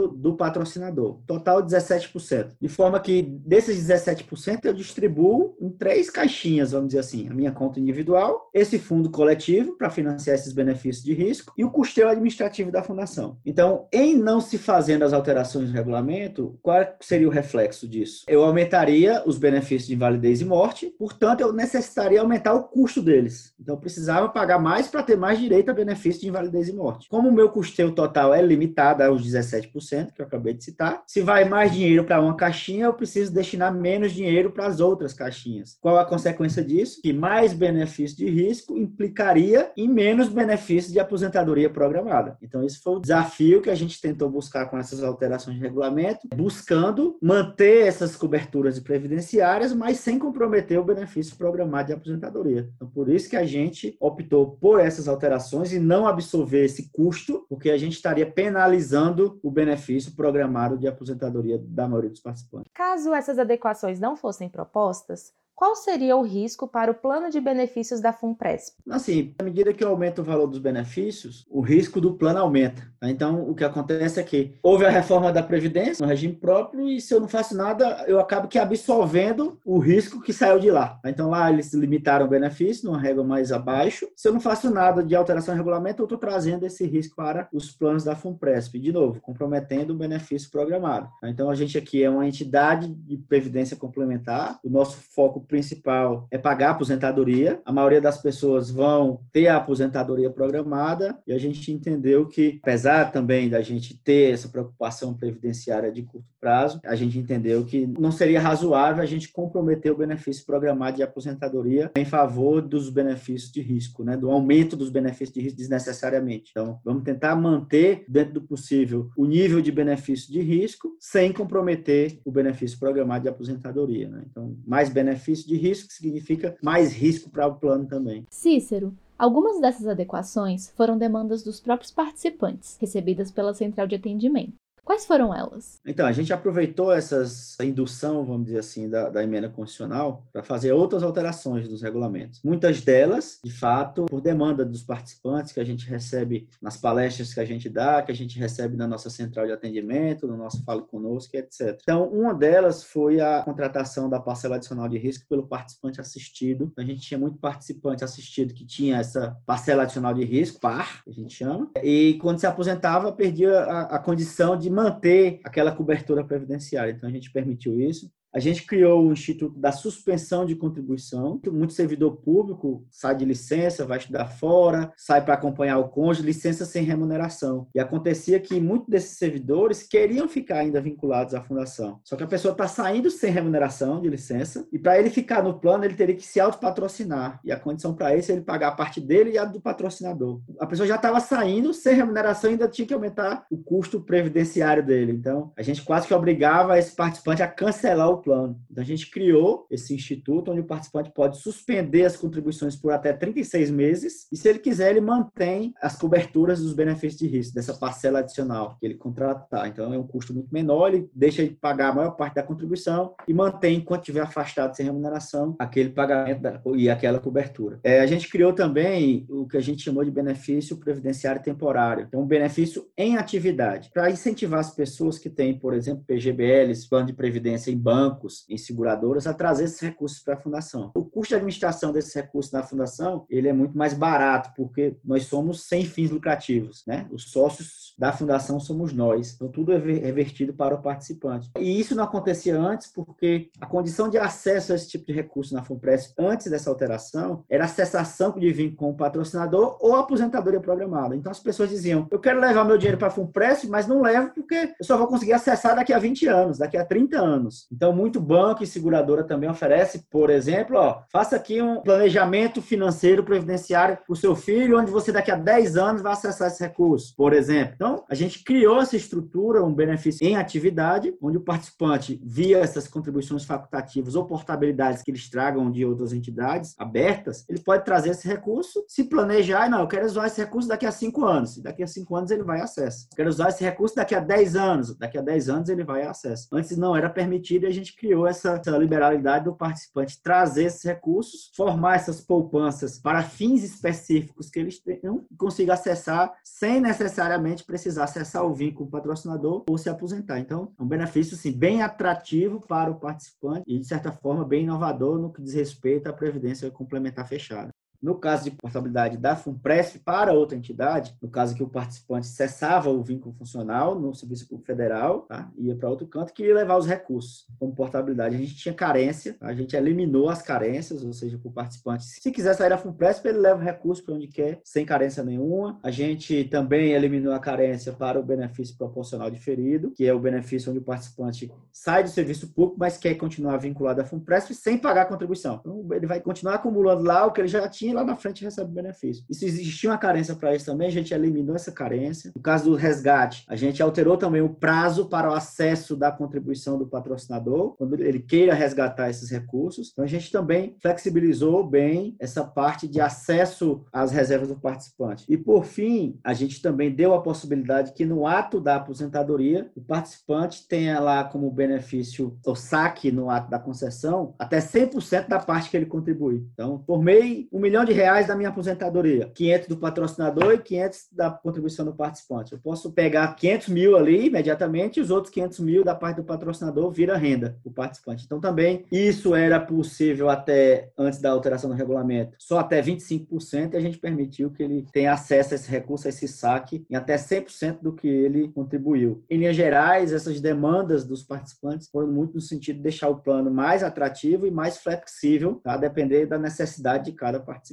do 0.08 0.34
patrocinador. 0.34 1.18
Total 1.26 1.62
17%. 1.62 2.52
De 2.60 2.68
forma 2.68 3.00
que 3.00 3.22
desses 3.22 3.86
17% 3.86 4.64
eu 4.64 4.74
distribuo 4.74 5.56
em 5.60 5.70
três 5.70 6.10
caixinhas, 6.10 6.72
vamos 6.72 6.88
dizer 6.88 7.00
assim. 7.00 7.28
A 7.28 7.34
minha 7.34 7.52
conta 7.52 7.80
individual, 7.80 8.50
esse 8.52 8.78
fundo 8.78 9.10
coletivo 9.10 9.76
para 9.76 9.90
financiar 9.90 10.34
esses 10.34 10.52
benefícios 10.52 11.04
de 11.04 11.12
risco 11.14 11.52
e 11.56 11.64
o 11.64 11.70
custeio 11.70 12.08
administrativo 12.08 12.70
da 12.70 12.82
fundação. 12.82 13.38
Então, 13.44 13.86
em 13.92 14.16
não 14.16 14.40
se 14.40 14.58
fazendo 14.58 15.04
as 15.04 15.12
alterações 15.12 15.68
no 15.68 15.74
regulamento, 15.74 16.58
qual 16.62 16.84
seria 17.00 17.28
o 17.28 17.30
reflexo 17.30 17.88
disso? 17.88 18.24
Eu 18.28 18.44
aumentaria 18.44 19.22
os 19.26 19.38
benefícios 19.38 19.88
de 19.88 19.94
invalidez 19.94 20.40
e 20.40 20.44
morte, 20.44 20.94
portanto, 20.98 21.40
eu 21.40 21.52
necessitaria 21.52 22.20
aumentar 22.20 22.54
o 22.54 22.64
custo 22.64 23.02
deles. 23.02 23.54
Então, 23.60 23.76
precisava 23.76 24.28
pagar 24.28 24.58
mais 24.58 24.88
para 24.88 25.02
ter 25.02 25.16
mais 25.16 25.38
direito 25.38 25.70
a 25.70 25.74
benefício 25.74 26.20
de 26.20 26.28
invalidez 26.28 26.68
e 26.68 26.72
morte. 26.72 27.08
Como 27.08 27.28
o 27.28 27.32
meu 27.32 27.48
custeio 27.48 27.92
total 27.92 28.34
é 28.34 28.42
limitado 28.42 29.02
aos 29.02 29.25
17%, 29.26 30.12
que 30.12 30.20
eu 30.20 30.26
acabei 30.26 30.54
de 30.54 30.64
citar. 30.64 31.02
Se 31.06 31.20
vai 31.20 31.44
mais 31.48 31.72
dinheiro 31.72 32.04
para 32.04 32.20
uma 32.20 32.36
caixinha, 32.36 32.86
eu 32.86 32.94
preciso 32.94 33.32
destinar 33.32 33.74
menos 33.74 34.12
dinheiro 34.12 34.50
para 34.50 34.66
as 34.66 34.80
outras 34.80 35.12
caixinhas. 35.12 35.76
Qual 35.80 35.98
a 35.98 36.04
consequência 36.04 36.62
disso? 36.62 37.00
Que 37.02 37.12
mais 37.12 37.52
benefício 37.52 38.16
de 38.16 38.28
risco 38.28 38.76
implicaria 38.76 39.70
em 39.76 39.88
menos 39.88 40.28
benefícios 40.28 40.92
de 40.92 41.00
aposentadoria 41.00 41.70
programada. 41.70 42.36
Então, 42.42 42.64
esse 42.64 42.78
foi 42.78 42.96
o 42.96 43.00
desafio 43.00 43.60
que 43.60 43.70
a 43.70 43.74
gente 43.74 44.00
tentou 44.00 44.30
buscar 44.30 44.66
com 44.66 44.78
essas 44.78 45.02
alterações 45.02 45.56
de 45.56 45.62
regulamento, 45.62 46.28
buscando 46.34 47.16
manter 47.20 47.86
essas 47.86 48.16
coberturas 48.16 48.78
previdenciárias, 48.78 49.72
mas 49.72 49.98
sem 49.98 50.18
comprometer 50.18 50.78
o 50.78 50.84
benefício 50.84 51.36
programado 51.36 51.88
de 51.88 51.92
aposentadoria. 51.92 52.68
Então, 52.76 52.88
por 52.88 53.08
isso 53.08 53.28
que 53.28 53.36
a 53.36 53.44
gente 53.44 53.96
optou 54.00 54.52
por 54.60 54.80
essas 54.80 55.08
alterações 55.08 55.72
e 55.72 55.78
não 55.78 56.06
absorver 56.06 56.64
esse 56.64 56.90
custo, 56.90 57.44
porque 57.48 57.70
a 57.70 57.78
gente 57.78 57.94
estaria 57.94 58.26
penalizando 58.26 59.15
o 59.42 59.50
benefício 59.50 60.14
programado 60.14 60.76
de 60.76 60.86
aposentadoria 60.86 61.58
da 61.58 61.86
maioria 61.88 62.10
dos 62.10 62.20
participantes. 62.20 62.70
Caso 62.72 63.14
essas 63.14 63.38
adequações 63.38 64.00
não 64.00 64.16
fossem 64.16 64.48
propostas, 64.48 65.32
qual 65.56 65.74
seria 65.74 66.14
o 66.14 66.22
risco 66.22 66.68
para 66.68 66.90
o 66.90 66.94
plano 66.94 67.30
de 67.30 67.40
benefícios 67.40 67.98
da 67.98 68.12
FUNPRESP? 68.12 68.76
Assim, 68.90 69.34
à 69.38 69.42
medida 69.42 69.72
que 69.72 69.82
aumenta 69.82 70.20
o 70.20 70.24
valor 70.24 70.46
dos 70.46 70.58
benefícios, 70.58 71.46
o 71.48 71.62
risco 71.62 71.98
do 71.98 72.12
plano 72.12 72.40
aumenta. 72.40 72.82
Tá? 73.00 73.08
Então, 73.08 73.48
o 73.48 73.54
que 73.54 73.64
acontece 73.64 74.20
é 74.20 74.22
que 74.22 74.54
houve 74.62 74.84
a 74.84 74.90
reforma 74.90 75.32
da 75.32 75.42
Previdência 75.42 76.04
no 76.04 76.08
regime 76.08 76.34
próprio 76.34 76.86
e 76.86 77.00
se 77.00 77.14
eu 77.14 77.20
não 77.20 77.26
faço 77.26 77.56
nada, 77.56 78.04
eu 78.06 78.20
acabo 78.20 78.48
que 78.48 78.58
absolvendo 78.58 79.58
o 79.64 79.78
risco 79.78 80.20
que 80.20 80.30
saiu 80.30 80.58
de 80.58 80.70
lá. 80.70 81.00
Tá? 81.02 81.08
Então, 81.08 81.30
lá 81.30 81.50
eles 81.50 81.72
limitaram 81.72 82.26
o 82.26 82.28
benefício 82.28 82.84
numa 82.86 83.00
regra 83.00 83.24
mais 83.24 83.50
abaixo. 83.50 84.06
Se 84.14 84.28
eu 84.28 84.34
não 84.34 84.40
faço 84.40 84.70
nada 84.70 85.02
de 85.02 85.14
alteração 85.14 85.54
de 85.54 85.58
regulamento, 85.58 86.02
eu 86.02 86.04
estou 86.04 86.18
trazendo 86.18 86.66
esse 86.66 86.84
risco 86.86 87.16
para 87.16 87.48
os 87.50 87.70
planos 87.70 88.04
da 88.04 88.14
FUNPRESP. 88.14 88.78
De 88.78 88.92
novo, 88.92 89.22
comprometendo 89.22 89.94
o 89.94 89.96
benefício 89.96 90.50
programado. 90.50 91.08
Tá? 91.18 91.30
Então, 91.30 91.48
a 91.48 91.54
gente 91.54 91.78
aqui 91.78 92.04
é 92.04 92.10
uma 92.10 92.28
entidade 92.28 92.88
de 92.88 93.16
previdência 93.16 93.74
complementar. 93.74 94.58
O 94.62 94.68
nosso 94.68 94.98
foco 94.98 95.45
principal 95.46 96.26
é 96.30 96.38
pagar 96.38 96.68
a 96.68 96.72
aposentadoria. 96.72 97.60
A 97.64 97.72
maioria 97.72 98.00
das 98.00 98.20
pessoas 98.20 98.70
vão 98.70 99.20
ter 99.32 99.48
a 99.48 99.56
aposentadoria 99.56 100.30
programada 100.30 101.18
e 101.26 101.32
a 101.32 101.38
gente 101.38 101.72
entendeu 101.72 102.26
que, 102.26 102.58
apesar 102.62 103.12
também 103.12 103.48
da 103.48 103.60
gente 103.60 103.98
ter 104.02 104.32
essa 104.32 104.48
preocupação 104.48 105.14
previdenciária 105.14 105.90
de 105.90 106.02
curto 106.02 106.26
prazo, 106.40 106.80
a 106.84 106.94
gente 106.94 107.18
entendeu 107.18 107.64
que 107.64 107.86
não 107.98 108.12
seria 108.12 108.40
razoável 108.40 109.02
a 109.02 109.06
gente 109.06 109.32
comprometer 109.32 109.92
o 109.92 109.96
benefício 109.96 110.46
programado 110.46 110.96
de 110.96 111.02
aposentadoria 111.02 111.90
em 111.96 112.04
favor 112.04 112.62
dos 112.62 112.88
benefícios 112.88 113.50
de 113.50 113.60
risco, 113.60 114.04
né, 114.04 114.16
do 114.16 114.30
aumento 114.30 114.76
dos 114.76 114.90
benefícios 114.90 115.32
de 115.32 115.40
risco 115.40 115.58
desnecessariamente. 115.58 116.50
Então, 116.50 116.78
vamos 116.84 117.02
tentar 117.02 117.34
manter, 117.34 118.04
dentro 118.08 118.34
do 118.34 118.42
possível, 118.42 119.10
o 119.16 119.26
nível 119.26 119.60
de 119.60 119.72
benefício 119.72 120.32
de 120.32 120.40
risco 120.40 120.96
sem 121.00 121.32
comprometer 121.32 122.20
o 122.24 122.30
benefício 122.30 122.78
programado 122.78 123.24
de 123.24 123.28
aposentadoria. 123.28 124.08
Né? 124.08 124.22
Então, 124.30 124.56
mais 124.66 124.88
benefício 124.88 125.35
de 125.44 125.56
risco 125.56 125.92
significa 125.92 126.56
mais 126.62 126.92
risco 126.92 127.30
para 127.30 127.46
o 127.46 127.54
plano 127.54 127.86
também. 127.86 128.24
Cícero, 128.30 128.96
algumas 129.18 129.60
dessas 129.60 129.86
adequações 129.86 130.70
foram 130.76 130.96
demandas 130.98 131.42
dos 131.42 131.60
próprios 131.60 131.90
participantes, 131.90 132.76
recebidas 132.80 133.30
pela 133.30 133.54
central 133.54 133.86
de 133.86 133.96
atendimento. 133.96 134.54
Quais 134.86 135.04
foram 135.04 135.34
elas? 135.34 135.80
Então, 135.84 136.06
a 136.06 136.12
gente 136.12 136.32
aproveitou 136.32 136.92
essa 136.92 137.26
indução, 137.64 138.24
vamos 138.24 138.46
dizer 138.46 138.60
assim, 138.60 138.88
da, 138.88 139.08
da 139.08 139.20
emenda 139.20 139.48
constitucional 139.48 140.24
para 140.32 140.44
fazer 140.44 140.70
outras 140.70 141.02
alterações 141.02 141.68
dos 141.68 141.82
regulamentos. 141.82 142.40
Muitas 142.44 142.80
delas, 142.80 143.40
de 143.42 143.50
fato, 143.50 144.06
por 144.06 144.20
demanda 144.20 144.64
dos 144.64 144.84
participantes, 144.84 145.50
que 145.50 145.58
a 145.58 145.64
gente 145.64 145.88
recebe 145.88 146.48
nas 146.62 146.76
palestras 146.76 147.34
que 147.34 147.40
a 147.40 147.44
gente 147.44 147.68
dá, 147.68 148.00
que 148.00 148.12
a 148.12 148.14
gente 148.14 148.38
recebe 148.38 148.76
na 148.76 148.86
nossa 148.86 149.10
central 149.10 149.46
de 149.46 149.52
atendimento, 149.52 150.28
no 150.28 150.36
nosso 150.36 150.62
Fale 150.62 150.82
Conosco, 150.82 151.36
etc. 151.36 151.80
Então, 151.82 152.08
uma 152.08 152.32
delas 152.32 152.84
foi 152.84 153.20
a 153.20 153.42
contratação 153.42 154.08
da 154.08 154.20
parcela 154.20 154.54
adicional 154.54 154.88
de 154.88 154.98
risco 154.98 155.26
pelo 155.28 155.48
participante 155.48 156.00
assistido. 156.00 156.72
A 156.78 156.84
gente 156.84 157.00
tinha 157.00 157.18
muito 157.18 157.38
participante 157.38 158.04
assistido 158.04 158.54
que 158.54 158.64
tinha 158.64 158.98
essa 158.98 159.36
parcela 159.44 159.82
adicional 159.82 160.14
de 160.14 160.24
risco, 160.24 160.60
PAR, 160.60 161.02
que 161.02 161.10
a 161.10 161.12
gente 161.12 161.34
chama, 161.34 161.72
e 161.82 162.16
quando 162.22 162.38
se 162.38 162.46
aposentava, 162.46 163.10
perdia 163.10 163.58
a, 163.62 163.96
a 163.96 163.98
condição 163.98 164.56
de 164.56 164.75
manter 164.76 165.40
aquela 165.42 165.74
cobertura 165.74 166.22
previdenciária. 166.22 166.92
Então, 166.92 167.08
a 167.08 167.12
gente 167.12 167.32
permitiu 167.32 167.80
isso. 167.80 168.12
A 168.36 168.38
gente 168.38 168.66
criou 168.66 169.02
o 169.02 169.12
Instituto 169.14 169.58
da 169.58 169.72
Suspensão 169.72 170.44
de 170.44 170.54
Contribuição. 170.54 171.40
Muito 171.50 171.72
servidor 171.72 172.16
público 172.18 172.84
sai 172.90 173.16
de 173.16 173.24
licença, 173.24 173.86
vai 173.86 173.96
estudar 173.96 174.26
fora, 174.26 174.92
sai 174.94 175.24
para 175.24 175.32
acompanhar 175.32 175.78
o 175.78 175.88
cônjuge, 175.88 176.26
licença 176.26 176.66
sem 176.66 176.84
remuneração. 176.84 177.66
E 177.74 177.80
acontecia 177.80 178.38
que 178.38 178.60
muitos 178.60 178.88
desses 178.88 179.16
servidores 179.16 179.82
queriam 179.82 180.28
ficar 180.28 180.58
ainda 180.58 180.82
vinculados 180.82 181.32
à 181.32 181.40
fundação. 181.40 181.98
Só 182.04 182.14
que 182.14 182.24
a 182.24 182.26
pessoa 182.26 182.52
está 182.52 182.68
saindo 182.68 183.10
sem 183.10 183.32
remuneração 183.32 184.02
de 184.02 184.10
licença, 184.10 184.68
e 184.70 184.78
para 184.78 184.98
ele 184.98 185.08
ficar 185.08 185.42
no 185.42 185.58
plano, 185.58 185.86
ele 185.86 185.94
teria 185.94 186.14
que 186.14 186.26
se 186.26 186.38
autopatrocinar. 186.38 187.40
E 187.42 187.50
a 187.50 187.58
condição 187.58 187.94
para 187.94 188.14
isso 188.14 188.30
é 188.30 188.34
ele 188.34 188.44
pagar 188.44 188.68
a 188.68 188.72
parte 188.72 189.00
dele 189.00 189.30
e 189.30 189.38
a 189.38 189.46
do 189.46 189.62
patrocinador. 189.62 190.42
A 190.60 190.66
pessoa 190.66 190.86
já 190.86 190.96
estava 190.96 191.20
saindo 191.20 191.72
sem 191.72 191.94
remuneração 191.94 192.50
e 192.50 192.52
ainda 192.52 192.68
tinha 192.68 192.86
que 192.86 192.92
aumentar 192.92 193.46
o 193.50 193.56
custo 193.56 193.98
previdenciário 193.98 194.84
dele. 194.84 195.12
Então, 195.12 195.54
a 195.56 195.62
gente 195.62 195.82
quase 195.82 196.06
que 196.06 196.12
obrigava 196.12 196.78
esse 196.78 196.94
participante 196.94 197.42
a 197.42 197.48
cancelar 197.48 198.10
o 198.10 198.25
plano. 198.26 198.60
Então, 198.68 198.82
a 198.82 198.86
gente 198.86 199.08
criou 199.08 199.68
esse 199.70 199.94
instituto 199.94 200.50
onde 200.50 200.60
o 200.60 200.66
participante 200.66 201.12
pode 201.14 201.38
suspender 201.38 202.04
as 202.04 202.16
contribuições 202.16 202.74
por 202.74 202.92
até 202.92 203.12
36 203.12 203.70
meses 203.70 204.26
e, 204.32 204.36
se 204.36 204.48
ele 204.48 204.58
quiser, 204.58 204.90
ele 204.90 205.00
mantém 205.00 205.72
as 205.80 205.96
coberturas 205.96 206.60
dos 206.60 206.72
benefícios 206.72 207.20
de 207.20 207.28
risco, 207.28 207.54
dessa 207.54 207.74
parcela 207.74 208.18
adicional 208.18 208.76
que 208.80 208.86
ele 208.86 208.94
contratar. 208.96 209.68
Então, 209.68 209.94
é 209.94 209.98
um 209.98 210.06
custo 210.06 210.34
muito 210.34 210.52
menor, 210.52 210.92
ele 210.92 211.08
deixa 211.14 211.44
de 211.44 211.54
pagar 211.54 211.90
a 211.90 211.94
maior 211.94 212.10
parte 212.16 212.34
da 212.34 212.42
contribuição 212.42 213.14
e 213.28 213.32
mantém, 213.32 213.78
enquanto 213.78 214.00
estiver 214.00 214.22
afastado 214.22 214.74
sem 214.74 214.84
remuneração, 214.84 215.54
aquele 215.58 215.90
pagamento 215.90 216.74
e 216.74 216.90
aquela 216.90 217.20
cobertura. 217.20 217.78
É, 217.84 218.00
a 218.00 218.06
gente 218.06 218.28
criou 218.28 218.52
também 218.52 219.24
o 219.28 219.46
que 219.46 219.56
a 219.56 219.60
gente 219.60 219.82
chamou 219.84 220.04
de 220.04 220.10
benefício 220.10 220.76
previdenciário 220.78 221.42
temporário. 221.42 222.04
Então, 222.08 222.22
um 222.22 222.26
benefício 222.26 222.88
em 222.98 223.16
atividade, 223.16 223.90
para 223.94 224.10
incentivar 224.10 224.58
as 224.58 224.74
pessoas 224.74 225.18
que 225.18 225.30
têm, 225.30 225.56
por 225.56 225.74
exemplo, 225.74 226.04
PGBLs, 226.04 226.88
plano 226.88 227.06
de 227.06 227.12
previdência 227.12 227.70
em 227.70 227.76
bancos, 228.16 228.44
em 228.48 228.56
seguradoras, 228.56 229.26
a 229.26 229.34
trazer 229.34 229.64
esses 229.64 229.80
recursos 229.80 230.20
para 230.20 230.34
a 230.34 230.38
fundação. 230.38 230.90
O 230.94 231.04
custo 231.04 231.30
de 231.30 231.34
administração 231.36 231.92
desses 231.92 232.14
recursos 232.14 232.52
na 232.52 232.62
fundação, 232.62 233.26
ele 233.28 233.48
é 233.48 233.52
muito 233.52 233.76
mais 233.76 233.94
barato, 233.94 234.50
porque 234.56 234.96
nós 235.04 235.24
somos 235.24 235.64
sem 235.64 235.84
fins 235.84 236.10
lucrativos, 236.10 236.82
né? 236.86 237.06
Os 237.10 237.30
sócios 237.30 237.94
da 237.98 238.12
fundação 238.12 238.58
somos 238.58 238.92
nós. 238.92 239.34
Então, 239.34 239.48
tudo 239.48 239.72
é 239.72 239.78
revertido 239.78 240.52
para 240.54 240.74
o 240.74 240.82
participante. 240.82 241.50
E 241.58 241.80
isso 241.80 241.94
não 241.94 242.04
acontecia 242.04 242.58
antes 242.58 242.90
porque 242.92 243.50
a 243.60 243.66
condição 243.66 244.08
de 244.08 244.18
acesso 244.18 244.72
a 244.72 244.76
esse 244.76 244.88
tipo 244.88 245.06
de 245.06 245.12
recurso 245.12 245.54
na 245.54 245.62
FUNPRES, 245.62 246.14
antes 246.18 246.50
dessa 246.50 246.70
alteração, 246.70 247.44
era 247.48 247.64
a 247.64 247.68
cessação 247.68 248.32
de 248.32 248.52
vínculo 248.52 248.76
com 248.76 248.90
o 248.90 248.96
patrocinador 248.96 249.76
ou 249.80 249.96
a 249.96 250.00
aposentadoria 250.00 250.60
programada. 250.60 251.16
Então, 251.16 251.30
as 251.30 251.40
pessoas 251.40 251.70
diziam, 251.70 252.06
eu 252.10 252.18
quero 252.18 252.40
levar 252.40 252.64
meu 252.64 252.76
dinheiro 252.76 252.98
para 252.98 253.08
a 253.08 253.10
FUNPRES, 253.10 253.64
mas 253.64 253.86
não 253.86 254.02
levo 254.02 254.30
porque 254.34 254.74
eu 254.78 254.84
só 254.84 254.96
vou 254.96 255.06
conseguir 255.06 255.32
acessar 255.32 255.74
daqui 255.74 255.92
a 255.92 255.98
20 255.98 256.26
anos, 256.26 256.58
daqui 256.58 256.76
a 256.76 256.84
30 256.84 257.18
anos. 257.18 257.66
Então, 257.72 257.92
muito 258.06 258.20
banco 258.20 258.62
e 258.62 258.66
seguradora 258.66 259.24
também 259.24 259.50
oferece, 259.50 260.06
por 260.08 260.30
exemplo, 260.30 260.76
ó, 260.76 261.02
faça 261.10 261.34
aqui 261.34 261.60
um 261.60 261.80
planejamento 261.80 262.62
financeiro 262.62 263.24
previdenciário 263.24 263.96
para 263.96 264.12
o 264.12 264.16
seu 264.16 264.36
filho, 264.36 264.78
onde 264.78 264.92
você 264.92 265.10
daqui 265.10 265.30
a 265.30 265.36
10 265.36 265.76
anos 265.76 266.02
vai 266.02 266.12
acessar 266.12 266.46
esse 266.46 266.62
recurso, 266.62 267.14
por 267.16 267.32
exemplo. 267.32 267.72
Então, 267.74 268.04
a 268.08 268.14
gente 268.14 268.44
criou 268.44 268.80
essa 268.80 268.96
estrutura, 268.96 269.64
um 269.64 269.74
benefício 269.74 270.24
em 270.24 270.36
atividade, 270.36 271.12
onde 271.20 271.36
o 271.36 271.40
participante, 271.40 272.20
via 272.24 272.58
essas 272.58 272.86
contribuições 272.86 273.44
facultativas 273.44 274.14
ou 274.14 274.24
portabilidades 274.24 275.02
que 275.02 275.10
eles 275.10 275.28
tragam 275.28 275.68
de 275.68 275.84
outras 275.84 276.12
entidades 276.12 276.74
abertas, 276.78 277.44
ele 277.48 277.60
pode 277.60 277.84
trazer 277.84 278.10
esse 278.10 278.28
recurso, 278.28 278.84
se 278.86 279.04
planejar, 279.04 279.66
e 279.66 279.70
não, 279.70 279.80
eu 279.80 279.88
quero 279.88 280.06
usar 280.06 280.28
esse 280.28 280.40
recurso 280.40 280.68
daqui 280.68 280.86
a 280.86 280.92
5 280.92 281.24
anos. 281.24 281.58
Daqui 281.58 281.82
a 281.82 281.86
5 281.88 282.14
anos 282.14 282.30
ele 282.30 282.44
vai 282.44 282.60
acesso. 282.60 283.08
Eu 283.10 283.16
quero 283.16 283.28
usar 283.28 283.48
esse 283.48 283.64
recurso 283.64 283.96
daqui 283.96 284.14
a 284.14 284.20
10 284.20 284.54
anos. 284.54 284.96
Daqui 284.96 285.18
a 285.18 285.22
10 285.22 285.48
anos 285.48 285.68
ele 285.68 285.82
vai 285.82 286.02
acesso. 286.02 286.46
Antes 286.52 286.76
não 286.76 286.94
era 286.94 287.10
permitido 287.10 287.64
e 287.64 287.66
a 287.66 287.72
gente 287.72 287.85
criou 287.94 288.26
essa, 288.26 288.54
essa 288.54 288.76
liberalidade 288.78 289.44
do 289.44 289.54
participante 289.54 290.20
trazer 290.22 290.64
esses 290.64 290.82
recursos, 290.82 291.50
formar 291.54 291.96
essas 291.96 292.20
poupanças 292.20 292.98
para 292.98 293.22
fins 293.22 293.62
específicos 293.62 294.48
que 294.48 294.58
eles 294.58 294.80
tenham 294.80 295.24
e 295.30 295.36
consiga 295.36 295.74
acessar 295.74 296.32
sem 296.42 296.80
necessariamente 296.80 297.64
precisar 297.64 298.04
acessar 298.04 298.44
o 298.44 298.54
vínculo 298.54 298.88
patrocinador 298.88 299.64
ou 299.68 299.76
se 299.76 299.88
aposentar. 299.88 300.38
Então, 300.38 300.72
é 300.78 300.82
um 300.82 300.88
benefício 300.88 301.36
assim, 301.36 301.52
bem 301.52 301.82
atrativo 301.82 302.60
para 302.66 302.90
o 302.90 302.98
participante 302.98 303.64
e, 303.66 303.78
de 303.78 303.86
certa 303.86 304.10
forma, 304.10 304.44
bem 304.44 304.62
inovador 304.62 305.18
no 305.18 305.32
que 305.32 305.42
diz 305.42 305.54
respeito 305.54 306.08
à 306.08 306.12
previdência 306.12 306.70
complementar 306.70 307.26
fechada. 307.26 307.70
No 308.06 308.14
caso 308.14 308.44
de 308.44 308.52
portabilidade 308.52 309.16
da 309.16 309.34
FUNPRESP 309.34 309.98
para 309.98 310.32
outra 310.32 310.56
entidade, 310.56 311.12
no 311.20 311.28
caso 311.28 311.56
que 311.56 311.62
o 311.64 311.68
participante 311.68 312.28
cessava 312.28 312.88
o 312.88 313.02
vínculo 313.02 313.34
funcional 313.34 313.98
no 313.98 314.14
Serviço 314.14 314.46
Público 314.46 314.64
Federal, 314.64 315.22
tá? 315.22 315.50
ia 315.58 315.74
para 315.74 315.90
outro 315.90 316.06
canto, 316.06 316.32
queria 316.32 316.54
levar 316.54 316.76
os 316.76 316.86
recursos. 316.86 317.48
Como 317.58 317.74
portabilidade, 317.74 318.36
a 318.36 318.38
gente 318.38 318.54
tinha 318.54 318.72
carência, 318.72 319.34
tá? 319.34 319.48
a 319.48 319.54
gente 319.54 319.74
eliminou 319.74 320.28
as 320.28 320.40
carências, 320.40 321.02
ou 321.02 321.12
seja, 321.12 321.36
para 321.36 321.48
o 321.48 321.52
participante, 321.52 322.04
se 322.04 322.30
quiser 322.30 322.54
sair 322.54 322.68
da 322.68 322.78
FUNPRESP, 322.78 323.26
ele 323.26 323.38
leva 323.38 323.60
o 323.60 323.64
recurso 323.64 324.04
para 324.04 324.14
onde 324.14 324.28
quer, 324.28 324.60
sem 324.62 324.86
carência 324.86 325.24
nenhuma. 325.24 325.80
A 325.82 325.90
gente 325.90 326.44
também 326.44 326.92
eliminou 326.92 327.32
a 327.32 327.40
carência 327.40 327.92
para 327.92 328.20
o 328.20 328.22
benefício 328.22 328.76
proporcional 328.76 329.28
diferido, 329.32 329.90
que 329.90 330.06
é 330.06 330.14
o 330.14 330.20
benefício 330.20 330.70
onde 330.70 330.78
o 330.78 330.84
participante 330.84 331.52
sai 331.72 332.04
do 332.04 332.08
serviço 332.08 332.52
público, 332.54 332.78
mas 332.78 332.96
quer 332.96 333.16
continuar 333.16 333.56
vinculado 333.56 334.00
à 334.00 334.04
FUNPRESP 334.04 334.54
sem 334.54 334.78
pagar 334.78 335.02
a 335.02 335.06
contribuição. 335.06 335.58
Então, 335.58 335.84
ele 335.90 336.06
vai 336.06 336.20
continuar 336.20 336.54
acumulando 336.54 337.02
lá 337.02 337.26
o 337.26 337.32
que 337.32 337.40
ele 337.40 337.48
já 337.48 337.68
tinha 337.68 337.95
lá 337.96 338.04
na 338.04 338.16
frente 338.16 338.44
recebe 338.44 338.72
benefício. 338.72 339.24
E 339.28 339.34
se 339.34 339.46
existia 339.46 339.90
uma 339.90 339.98
carência 339.98 340.34
para 340.34 340.54
isso 340.54 340.66
também, 340.66 340.88
a 340.88 340.92
gente 340.92 341.12
eliminou 341.12 341.56
essa 341.56 341.72
carência. 341.72 342.32
No 342.34 342.42
caso 342.42 342.70
do 342.70 342.76
resgate, 342.76 343.44
a 343.48 343.56
gente 343.56 343.82
alterou 343.82 344.16
também 344.16 344.42
o 344.42 344.50
prazo 344.50 345.06
para 345.06 345.30
o 345.30 345.34
acesso 345.34 345.96
da 345.96 346.12
contribuição 346.12 346.78
do 346.78 346.86
patrocinador, 346.86 347.74
quando 347.76 347.94
ele 348.00 348.20
queira 348.20 348.54
resgatar 348.54 349.10
esses 349.10 349.30
recursos. 349.30 349.90
Então, 349.92 350.04
a 350.04 350.08
gente 350.08 350.30
também 350.30 350.76
flexibilizou 350.80 351.66
bem 351.66 352.14
essa 352.20 352.44
parte 352.44 352.86
de 352.86 353.00
acesso 353.00 353.84
às 353.92 354.10
reservas 354.10 354.48
do 354.48 354.56
participante. 354.56 355.24
E, 355.28 355.36
por 355.36 355.64
fim, 355.64 356.18
a 356.22 356.34
gente 356.34 356.60
também 356.60 356.90
deu 356.90 357.14
a 357.14 357.22
possibilidade 357.22 357.92
que, 357.92 358.04
no 358.04 358.26
ato 358.26 358.60
da 358.60 358.76
aposentadoria, 358.76 359.70
o 359.74 359.80
participante 359.80 360.66
tenha 360.68 361.00
lá 361.00 361.24
como 361.24 361.50
benefício 361.50 362.36
o 362.44 362.54
saque 362.54 363.10
no 363.10 363.30
ato 363.30 363.50
da 363.50 363.58
concessão 363.58 364.34
até 364.38 364.58
100% 364.58 365.28
da 365.28 365.38
parte 365.38 365.70
que 365.70 365.76
ele 365.76 365.86
contribui. 365.86 366.46
Então, 366.52 366.82
formei 366.86 367.48
um 367.52 367.60
milhão 367.60 367.75
de 367.84 367.92
reais 367.92 368.26
da 368.26 368.34
minha 368.34 368.48
aposentadoria, 368.48 369.30
500 369.34 369.68
do 369.68 369.76
patrocinador 369.76 370.54
e 370.54 370.58
500 370.58 370.98
da 371.12 371.30
contribuição 371.30 371.84
do 371.84 371.94
participante. 371.94 372.52
Eu 372.52 372.58
posso 372.58 372.92
pegar 372.92 373.34
500 373.34 373.68
mil 373.68 373.96
ali 373.96 374.26
imediatamente 374.26 374.98
e 374.98 375.02
os 375.02 375.10
outros 375.10 375.32
500 375.32 375.60
mil 375.60 375.84
da 375.84 375.94
parte 375.94 376.16
do 376.16 376.24
patrocinador 376.24 376.90
vira 376.90 377.16
renda 377.16 377.58
do 377.64 377.70
participante. 377.70 378.24
Então, 378.24 378.40
também 378.40 378.84
isso 378.90 379.34
era 379.34 379.60
possível 379.60 380.30
até 380.30 380.90
antes 380.96 381.20
da 381.20 381.30
alteração 381.30 381.70
do 381.70 381.76
regulamento, 381.76 382.36
só 382.38 382.58
até 382.58 382.80
25%, 382.80 383.74
e 383.74 383.76
a 383.76 383.80
gente 383.80 383.98
permitiu 383.98 384.50
que 384.50 384.62
ele 384.62 384.86
tenha 384.92 385.12
acesso 385.12 385.54
a 385.54 385.56
esse 385.56 385.70
recurso, 385.70 386.06
a 386.06 386.10
esse 386.10 386.26
saque, 386.28 386.84
em 386.88 386.96
até 386.96 387.16
100% 387.16 387.78
do 387.82 387.92
que 387.92 388.08
ele 388.08 388.48
contribuiu. 388.48 389.24
Em 389.28 389.38
linhas 389.38 389.56
gerais, 389.56 390.12
essas 390.12 390.40
demandas 390.40 391.04
dos 391.04 391.22
participantes 391.22 391.88
foram 391.88 392.08
muito 392.08 392.34
no 392.34 392.40
sentido 392.40 392.76
de 392.76 392.82
deixar 392.82 393.08
o 393.08 393.16
plano 393.16 393.50
mais 393.50 393.82
atrativo 393.82 394.46
e 394.46 394.50
mais 394.50 394.78
flexível, 394.78 395.60
tá? 395.62 395.76
depender 395.76 396.26
da 396.26 396.38
necessidade 396.38 397.06
de 397.06 397.12
cada 397.12 397.38
participante 397.40 397.65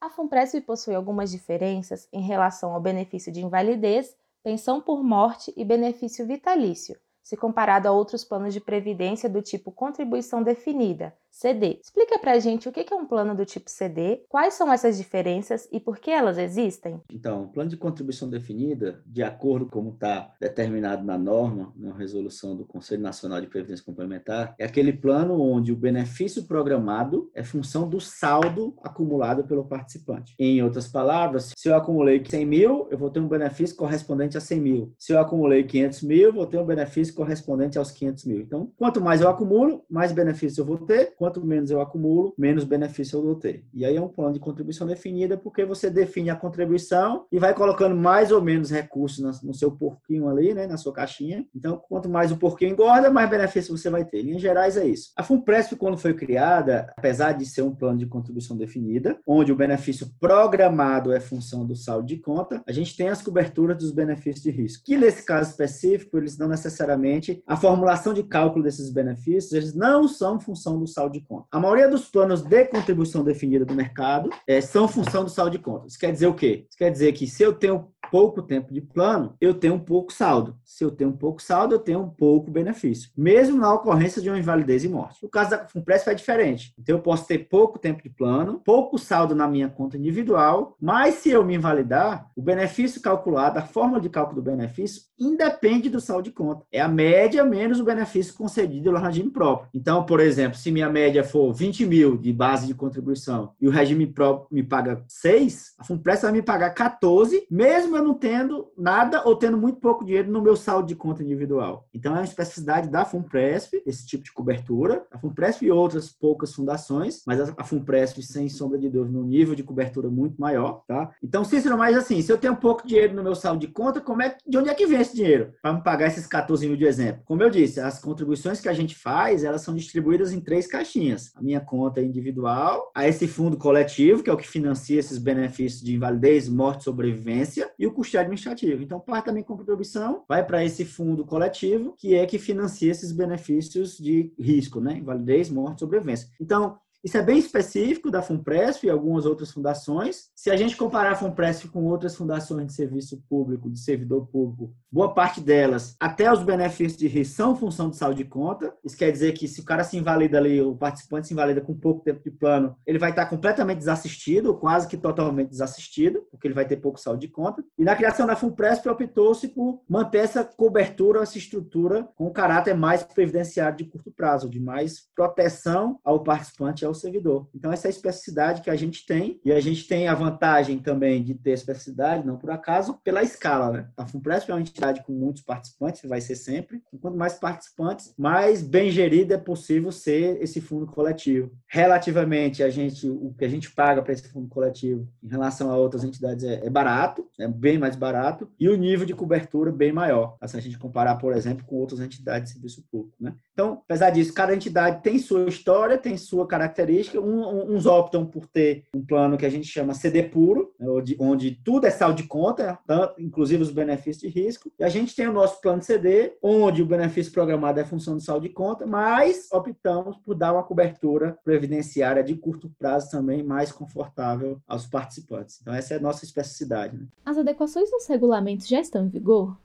A 0.00 0.10
FUNPRESP 0.10 0.60
possui 0.62 0.94
algumas 0.94 1.30
diferenças 1.30 2.08
em 2.12 2.22
relação 2.22 2.72
ao 2.72 2.80
benefício 2.80 3.32
de 3.32 3.44
invalidez, 3.44 4.16
pensão 4.42 4.80
por 4.80 5.02
morte 5.02 5.52
e 5.56 5.64
benefício 5.64 6.26
vitalício, 6.26 6.98
se 7.28 7.36
comparado 7.36 7.86
a 7.86 7.92
outros 7.92 8.24
planos 8.24 8.54
de 8.54 8.60
previdência 8.60 9.28
do 9.28 9.42
tipo 9.42 9.70
contribuição 9.70 10.42
definida, 10.42 11.12
CD. 11.30 11.78
Explica 11.82 12.18
pra 12.18 12.38
gente 12.38 12.68
o 12.68 12.72
que 12.72 12.86
é 12.90 12.96
um 12.96 13.06
plano 13.06 13.34
do 13.34 13.44
tipo 13.44 13.68
CD, 13.68 14.24
quais 14.30 14.54
são 14.54 14.72
essas 14.72 14.96
diferenças 14.96 15.68
e 15.70 15.78
por 15.78 15.98
que 15.98 16.10
elas 16.10 16.38
existem. 16.38 17.00
Então, 17.12 17.44
o 17.44 17.48
plano 17.48 17.68
de 17.68 17.76
contribuição 17.76 18.30
definida, 18.30 19.02
de 19.04 19.22
acordo 19.22 19.66
com 19.66 19.78
como 19.78 19.90
está 19.90 20.34
determinado 20.40 21.04
na 21.04 21.16
norma, 21.16 21.72
na 21.76 21.94
resolução 21.94 22.56
do 22.56 22.64
Conselho 22.64 23.02
Nacional 23.02 23.40
de 23.40 23.46
Previdência 23.46 23.84
Complementar, 23.84 24.54
é 24.58 24.64
aquele 24.64 24.92
plano 24.92 25.40
onde 25.40 25.70
o 25.70 25.76
benefício 25.76 26.44
programado 26.44 27.30
é 27.34 27.44
função 27.44 27.88
do 27.88 28.00
saldo 28.00 28.74
acumulado 28.82 29.44
pelo 29.44 29.66
participante. 29.66 30.34
Em 30.38 30.62
outras 30.62 30.88
palavras, 30.88 31.52
se 31.56 31.68
eu 31.68 31.76
acumulei 31.76 32.24
100 32.24 32.46
mil, 32.46 32.88
eu 32.90 32.98
vou 32.98 33.10
ter 33.10 33.20
um 33.20 33.28
benefício 33.28 33.76
correspondente 33.76 34.36
a 34.36 34.40
100 34.40 34.60
mil. 34.60 34.94
Se 34.98 35.12
eu 35.12 35.20
acumulei 35.20 35.62
500 35.62 36.02
mil, 36.02 36.22
eu 36.22 36.32
vou 36.32 36.46
ter 36.46 36.58
um 36.58 36.66
benefício 36.66 37.14
correspondente 37.18 37.76
aos 37.76 37.90
500 37.90 38.24
mil. 38.26 38.40
Então, 38.40 38.70
quanto 38.76 39.00
mais 39.00 39.20
eu 39.20 39.28
acumulo, 39.28 39.84
mais 39.90 40.12
benefício 40.12 40.60
eu 40.60 40.64
vou 40.64 40.78
ter. 40.78 41.16
Quanto 41.16 41.44
menos 41.44 41.68
eu 41.68 41.80
acumulo, 41.80 42.32
menos 42.38 42.62
benefício 42.62 43.18
eu 43.18 43.22
vou 43.24 43.34
ter. 43.34 43.64
E 43.74 43.84
aí 43.84 43.96
é 43.96 44.00
um 44.00 44.06
plano 44.06 44.32
de 44.32 44.38
contribuição 44.38 44.86
definida 44.86 45.36
porque 45.36 45.64
você 45.64 45.90
define 45.90 46.30
a 46.30 46.36
contribuição 46.36 47.26
e 47.32 47.38
vai 47.40 47.52
colocando 47.52 47.96
mais 47.96 48.30
ou 48.30 48.40
menos 48.40 48.70
recursos 48.70 49.42
no 49.42 49.52
seu 49.52 49.72
porquinho 49.72 50.28
ali, 50.28 50.54
né, 50.54 50.68
na 50.68 50.76
sua 50.76 50.92
caixinha. 50.92 51.44
Então, 51.52 51.82
quanto 51.88 52.08
mais 52.08 52.30
o 52.30 52.36
porquinho 52.36 52.70
engorda, 52.70 53.10
mais 53.10 53.28
benefício 53.28 53.76
você 53.76 53.90
vai 53.90 54.04
ter. 54.04 54.24
Em 54.24 54.38
gerais 54.38 54.76
é 54.76 54.86
isso. 54.86 55.10
A 55.16 55.24
FUNPRESP, 55.24 55.74
quando 55.74 55.98
foi 55.98 56.14
criada, 56.14 56.92
apesar 56.96 57.32
de 57.32 57.44
ser 57.44 57.62
um 57.62 57.74
plano 57.74 57.98
de 57.98 58.06
contribuição 58.06 58.56
definida, 58.56 59.18
onde 59.26 59.50
o 59.50 59.56
benefício 59.56 60.08
programado 60.20 61.12
é 61.12 61.18
função 61.18 61.66
do 61.66 61.74
saldo 61.74 62.06
de 62.06 62.18
conta, 62.18 62.62
a 62.64 62.70
gente 62.70 62.96
tem 62.96 63.08
as 63.08 63.20
coberturas 63.20 63.76
dos 63.76 63.90
benefícios 63.90 64.44
de 64.44 64.52
risco. 64.52 64.84
Que 64.84 64.96
nesse 64.96 65.24
caso 65.24 65.50
específico, 65.50 66.16
eles 66.16 66.38
não 66.38 66.46
necessariamente 66.46 67.07
a 67.46 67.56
formulação 67.56 68.12
de 68.12 68.22
cálculo 68.22 68.64
desses 68.64 68.90
benefícios, 68.90 69.52
eles 69.52 69.74
não 69.74 70.06
são 70.06 70.38
função 70.40 70.78
do 70.78 70.86
saldo 70.86 71.12
de 71.12 71.20
conta. 71.20 71.46
A 71.50 71.60
maioria 71.60 71.88
dos 71.88 72.08
planos 72.08 72.42
de 72.42 72.64
contribuição 72.66 73.24
definida 73.24 73.64
do 73.64 73.74
mercado 73.74 74.30
é, 74.46 74.60
são 74.60 74.88
função 74.88 75.24
do 75.24 75.30
saldo 75.30 75.52
de 75.52 75.58
conta. 75.58 75.86
Isso 75.86 75.98
quer 75.98 76.12
dizer 76.12 76.26
o 76.26 76.34
quê? 76.34 76.66
Isso 76.68 76.78
quer 76.78 76.90
dizer 76.90 77.12
que 77.12 77.26
se 77.26 77.42
eu 77.42 77.52
tenho 77.52 77.88
pouco 78.10 78.42
tempo 78.42 78.72
de 78.72 78.80
plano, 78.80 79.34
eu 79.40 79.54
tenho 79.54 79.74
um 79.74 79.78
pouco 79.78 80.12
saldo. 80.12 80.56
Se 80.64 80.84
eu 80.84 80.90
tenho 80.90 81.10
um 81.10 81.16
pouco 81.16 81.42
saldo, 81.42 81.74
eu 81.74 81.78
tenho 81.78 82.00
um 82.00 82.08
pouco 82.08 82.50
benefício, 82.50 83.10
mesmo 83.16 83.58
na 83.58 83.72
ocorrência 83.72 84.20
de 84.20 84.28
uma 84.28 84.38
invalidez 84.38 84.84
e 84.84 84.88
morte. 84.88 85.22
No 85.22 85.28
caso 85.28 85.50
da 85.50 85.66
FUNPRESP 85.66 86.10
é 86.10 86.14
diferente. 86.14 86.74
Então 86.78 86.96
eu 86.96 87.02
posso 87.02 87.26
ter 87.26 87.38
pouco 87.38 87.78
tempo 87.78 88.02
de 88.02 88.10
plano, 88.10 88.60
pouco 88.64 88.98
saldo 88.98 89.34
na 89.34 89.46
minha 89.46 89.68
conta 89.68 89.96
individual, 89.96 90.76
mas 90.80 91.16
se 91.16 91.30
eu 91.30 91.44
me 91.44 91.54
invalidar, 91.54 92.30
o 92.36 92.42
benefício 92.42 93.00
calculado, 93.00 93.58
a 93.58 93.62
fórmula 93.62 94.00
de 94.00 94.08
cálculo 94.08 94.40
do 94.40 94.50
benefício, 94.50 95.02
independe 95.18 95.90
do 95.90 96.00
saldo 96.00 96.24
de 96.24 96.30
conta. 96.30 96.64
É 96.70 96.80
a 96.80 96.88
média 96.88 97.44
menos 97.44 97.80
o 97.80 97.84
benefício 97.84 98.34
concedido 98.34 98.92
no 98.92 98.98
regime 98.98 99.30
próprio. 99.30 99.68
Então, 99.74 100.04
por 100.04 100.20
exemplo, 100.20 100.56
se 100.56 100.70
minha 100.70 100.88
média 100.88 101.24
for 101.24 101.52
20 101.52 101.86
mil 101.86 102.16
de 102.16 102.32
base 102.32 102.66
de 102.66 102.74
contribuição 102.74 103.52
e 103.60 103.66
o 103.66 103.70
regime 103.70 104.06
próprio 104.06 104.48
me 104.50 104.62
paga 104.62 105.02
6, 105.08 105.74
a 105.78 105.84
FUNPRESP 105.84 106.22
vai 106.22 106.32
me 106.32 106.42
pagar 106.42 106.70
14, 106.70 107.46
mesmo 107.50 107.97
não 108.02 108.14
tendo 108.14 108.70
nada 108.76 109.22
ou 109.26 109.36
tendo 109.36 109.56
muito 109.56 109.80
pouco 109.80 110.04
dinheiro 110.04 110.30
no 110.30 110.42
meu 110.42 110.56
saldo 110.56 110.88
de 110.88 110.94
conta 110.94 111.22
individual. 111.22 111.86
Então, 111.92 112.14
é 112.14 112.18
uma 112.18 112.24
especificidade 112.24 112.88
da 112.88 113.04
FUNPRESP, 113.04 113.82
esse 113.86 114.06
tipo 114.06 114.24
de 114.24 114.32
cobertura. 114.32 115.06
A 115.10 115.18
FUNPRESP 115.18 115.66
e 115.66 115.70
outras 115.70 116.10
poucas 116.10 116.54
fundações, 116.54 117.22
mas 117.26 117.40
a 117.40 117.64
FUNPRESP, 117.64 118.22
sem 118.22 118.48
sombra 118.48 118.78
de 118.78 118.88
dúvida, 118.88 119.16
no 119.16 119.24
nível 119.24 119.54
de 119.54 119.62
cobertura 119.62 120.08
muito 120.08 120.40
maior, 120.40 120.82
tá? 120.86 121.10
Então, 121.22 121.44
Cícero, 121.44 121.76
mas 121.76 121.96
assim, 121.96 122.20
se 122.22 122.32
eu 122.32 122.38
tenho 122.38 122.56
pouco 122.56 122.86
dinheiro 122.86 123.14
no 123.14 123.22
meu 123.22 123.34
saldo 123.34 123.60
de 123.60 123.68
conta, 123.68 124.00
como 124.00 124.22
é, 124.22 124.36
de 124.46 124.58
onde 124.58 124.68
é 124.68 124.74
que 124.74 124.86
vem 124.86 125.00
esse 125.00 125.14
dinheiro 125.14 125.52
para 125.62 125.72
me 125.72 125.82
pagar 125.82 126.06
esses 126.06 126.26
14 126.26 126.66
mil 126.66 126.76
de 126.76 126.84
exemplo? 126.84 127.22
Como 127.24 127.42
eu 127.42 127.50
disse, 127.50 127.80
as 127.80 127.98
contribuições 127.98 128.60
que 128.60 128.68
a 128.68 128.72
gente 128.72 128.94
faz, 128.94 129.44
elas 129.44 129.62
são 129.62 129.74
distribuídas 129.74 130.32
em 130.32 130.40
três 130.40 130.66
caixinhas. 130.66 131.32
A 131.34 131.42
minha 131.42 131.60
conta 131.60 132.00
individual, 132.00 132.90
a 132.94 133.06
esse 133.06 133.26
fundo 133.26 133.56
coletivo, 133.56 134.22
que 134.22 134.30
é 134.30 134.32
o 134.32 134.36
que 134.36 134.48
financia 134.48 134.98
esses 134.98 135.18
benefícios 135.18 135.82
de 135.82 135.94
invalidez, 135.94 136.48
morte, 136.48 136.84
sobrevivência, 136.84 137.70
e 137.78 137.86
o 137.88 137.92
custeio 137.92 138.20
administrativo. 138.22 138.82
Então, 138.82 139.00
parte 139.00 139.26
da 139.26 139.32
minha 139.32 139.44
contribuição 139.44 140.24
vai 140.28 140.44
para 140.44 140.64
esse 140.64 140.84
fundo 140.84 141.24
coletivo, 141.24 141.94
que 141.96 142.14
é 142.14 142.26
que 142.26 142.38
financia 142.38 142.90
esses 142.90 143.12
benefícios 143.12 143.96
de 143.96 144.32
risco, 144.38 144.80
né? 144.80 144.98
Invalidez, 144.98 145.50
morte, 145.50 145.80
sobrevivência. 145.80 146.28
Então, 146.40 146.78
isso 147.04 147.16
é 147.16 147.22
bem 147.22 147.38
específico 147.38 148.10
da 148.10 148.20
FUNPRESP 148.20 148.86
e 148.86 148.90
algumas 148.90 149.24
outras 149.24 149.52
fundações. 149.52 150.30
Se 150.34 150.50
a 150.50 150.56
gente 150.56 150.76
comparar 150.76 151.12
a 151.12 151.16
FUNPRESP 151.16 151.68
com 151.68 151.84
outras 151.84 152.16
fundações 152.16 152.66
de 152.66 152.72
serviço 152.72 153.22
público, 153.28 153.70
de 153.70 153.78
servidor 153.78 154.26
público, 154.26 154.74
boa 154.90 155.14
parte 155.14 155.40
delas, 155.40 155.94
até 156.00 156.32
os 156.32 156.42
benefícios 156.42 156.98
de 156.98 157.06
risco 157.06 157.36
são 157.36 157.54
função 157.54 157.88
de 157.88 157.96
saúde 157.96 158.24
de 158.24 158.28
conta. 158.28 158.74
Isso 158.84 158.96
quer 158.96 159.12
dizer 159.12 159.32
que 159.32 159.46
se 159.46 159.60
o 159.60 159.64
cara 159.64 159.84
se 159.84 159.96
invalida 159.96 160.38
ali, 160.38 160.60
o 160.60 160.74
participante 160.74 161.28
se 161.28 161.34
invalida 161.34 161.60
com 161.60 161.74
pouco 161.74 162.02
tempo 162.02 162.22
de 162.22 162.30
plano, 162.30 162.74
ele 162.84 162.98
vai 162.98 163.10
estar 163.10 163.26
completamente 163.26 163.78
desassistido, 163.78 164.54
quase 164.56 164.88
que 164.88 164.96
totalmente 164.96 165.50
desassistido, 165.50 166.26
porque 166.30 166.48
ele 166.48 166.54
vai 166.54 166.66
ter 166.66 166.78
pouco 166.78 166.98
saúde 166.98 167.26
de 167.26 167.32
conta. 167.32 167.62
E 167.78 167.84
na 167.84 167.94
criação 167.94 168.26
da 168.26 168.34
FUNPRESP 168.34 168.88
optou-se 168.88 169.48
por 169.48 169.82
manter 169.88 170.18
essa 170.18 170.42
cobertura, 170.42 171.22
essa 171.22 171.38
estrutura 171.38 172.08
com 172.16 172.26
um 172.26 172.32
caráter 172.32 172.74
mais 172.74 173.04
previdenciário 173.04 173.76
de 173.76 173.84
curto 173.84 174.10
prazo, 174.10 174.50
de 174.50 174.58
mais 174.58 175.08
proteção 175.14 176.00
ao 176.04 176.24
participante 176.24 176.87
ao 176.88 176.94
servidor. 176.94 177.48
Então, 177.54 177.72
essa 177.72 177.86
é 177.86 177.90
a 177.90 177.90
especificidade 177.90 178.62
que 178.62 178.70
a 178.70 178.76
gente 178.76 179.06
tem, 179.06 179.40
e 179.44 179.52
a 179.52 179.60
gente 179.60 179.86
tem 179.86 180.08
a 180.08 180.14
vantagem 180.14 180.78
também 180.78 181.22
de 181.22 181.34
ter 181.34 181.52
especificidade, 181.52 182.26
não 182.26 182.36
por 182.36 182.50
acaso, 182.50 182.98
pela 183.04 183.22
escala. 183.22 183.70
Né? 183.70 183.88
A 183.96 184.06
FUNPRESP 184.06 184.50
é 184.50 184.54
uma 184.54 184.60
entidade 184.60 185.02
com 185.04 185.12
muitos 185.12 185.42
participantes, 185.42 186.08
vai 186.08 186.20
ser 186.20 186.36
sempre. 186.36 186.82
E 186.92 186.98
quanto 186.98 187.16
mais 187.16 187.34
participantes, 187.34 188.14
mais 188.16 188.62
bem 188.62 188.90
gerida 188.90 189.34
é 189.34 189.38
possível 189.38 189.92
ser 189.92 190.42
esse 190.42 190.60
fundo 190.60 190.86
coletivo. 190.86 191.50
Relativamente, 191.66 192.62
a 192.62 192.70
gente, 192.70 193.08
o 193.08 193.34
que 193.36 193.44
a 193.44 193.48
gente 193.48 193.70
paga 193.70 194.02
para 194.02 194.12
esse 194.12 194.28
fundo 194.28 194.48
coletivo 194.48 195.08
em 195.22 195.28
relação 195.28 195.70
a 195.70 195.76
outras 195.76 196.04
entidades 196.04 196.44
é, 196.44 196.66
é, 196.66 196.70
barato, 196.70 197.28
é 197.38 197.46
bem 197.46 197.78
mais 197.78 197.96
barato, 197.96 198.50
e 198.58 198.68
o 198.68 198.76
nível 198.76 199.06
de 199.06 199.14
cobertura 199.14 199.70
bem 199.70 199.92
maior, 199.92 200.36
se 200.46 200.56
a 200.56 200.60
gente 200.60 200.78
comparar, 200.78 201.16
por 201.16 201.34
exemplo, 201.34 201.64
com 201.66 201.76
outras 201.76 202.00
entidades 202.00 202.48
de 202.48 202.54
serviço 202.54 202.84
público. 202.90 203.16
Né? 203.20 203.34
Então, 203.52 203.82
apesar 203.84 204.10
disso, 204.10 204.32
cada 204.32 204.54
entidade 204.54 205.02
tem 205.02 205.18
sua 205.18 205.48
história, 205.48 205.98
tem 205.98 206.16
sua 206.16 206.46
característica 206.46 206.77
característica. 206.78 207.20
Um, 207.20 207.74
uns 207.74 207.86
optam 207.86 208.24
por 208.24 208.46
ter 208.46 208.84
um 208.94 209.04
plano 209.04 209.36
que 209.36 209.44
a 209.46 209.50
gente 209.50 209.66
chama 209.66 209.94
CD 209.94 210.22
puro, 210.22 210.72
né, 210.78 210.88
onde, 210.88 211.16
onde 211.18 211.50
tudo 211.64 211.86
é 211.86 211.90
saldo 211.90 212.22
de 212.22 212.28
conta, 212.28 212.78
inclusive 213.18 213.62
os 213.62 213.70
benefícios 213.70 214.20
de 214.20 214.28
risco. 214.28 214.70
E 214.78 214.84
a 214.84 214.88
gente 214.88 215.14
tem 215.14 215.26
o 215.26 215.32
nosso 215.32 215.60
plano 215.60 215.82
CD, 215.82 216.36
onde 216.42 216.82
o 216.82 216.86
benefício 216.86 217.32
programado 217.32 217.80
é 217.80 217.84
função 217.84 218.16
de 218.16 218.24
saldo 218.24 218.46
de 218.46 218.52
conta, 218.52 218.86
mas 218.86 219.48
optamos 219.52 220.16
por 220.18 220.34
dar 220.34 220.52
uma 220.52 220.62
cobertura 220.62 221.36
previdenciária 221.44 222.22
de 222.22 222.36
curto 222.36 222.70
prazo 222.78 223.10
também 223.10 223.42
mais 223.42 223.72
confortável 223.72 224.60
aos 224.66 224.86
participantes. 224.86 225.58
Então, 225.60 225.74
essa 225.74 225.94
é 225.94 225.96
a 225.96 226.00
nossa 226.00 226.24
especificidade. 226.24 226.96
Né? 226.96 227.06
As 227.24 227.36
adequações 227.36 227.90
dos 227.90 228.06
regulamentos 228.06 228.68
já 228.68 228.80
estão 228.80 229.04
em 229.04 229.08
vigor? 229.08 229.56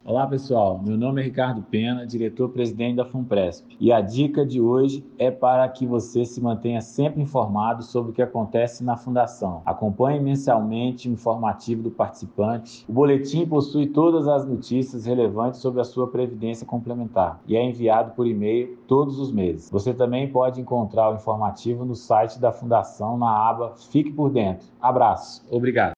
Olá 0.07 0.25
pessoal, 0.25 0.81
meu 0.81 0.95
nome 0.95 1.19
é 1.19 1.25
Ricardo 1.25 1.61
Pena, 1.61 2.07
diretor-presidente 2.07 2.95
da 2.95 3.03
FUNPRESP, 3.03 3.75
e 3.77 3.91
a 3.91 3.99
dica 3.99 4.45
de 4.45 4.61
hoje 4.61 5.05
é 5.19 5.29
para 5.29 5.67
que 5.67 5.85
você 5.85 6.23
se 6.23 6.39
mantenha 6.39 6.79
sempre 6.79 7.21
informado 7.21 7.83
sobre 7.83 8.11
o 8.11 8.13
que 8.13 8.21
acontece 8.21 8.85
na 8.85 8.95
Fundação. 8.95 9.61
Acompanhe 9.65 10.21
mensalmente 10.21 11.09
o 11.09 11.11
informativo 11.11 11.83
do 11.83 11.91
participante. 11.91 12.85
O 12.87 12.93
boletim 12.93 13.45
possui 13.45 13.87
todas 13.87 14.29
as 14.29 14.47
notícias 14.47 15.05
relevantes 15.05 15.59
sobre 15.59 15.81
a 15.81 15.83
sua 15.83 16.07
previdência 16.07 16.65
complementar 16.65 17.41
e 17.45 17.57
é 17.57 17.61
enviado 17.61 18.11
por 18.11 18.25
e-mail 18.25 18.77
todos 18.87 19.19
os 19.19 19.29
meses. 19.29 19.69
Você 19.69 19.93
também 19.93 20.31
pode 20.31 20.61
encontrar 20.61 21.11
o 21.11 21.15
informativo 21.15 21.83
no 21.83 21.95
site 21.95 22.39
da 22.39 22.53
Fundação 22.53 23.17
na 23.17 23.49
aba 23.49 23.73
Fique 23.91 24.13
por 24.13 24.29
Dentro. 24.29 24.69
Abraço, 24.79 25.45
obrigado. 25.51 25.96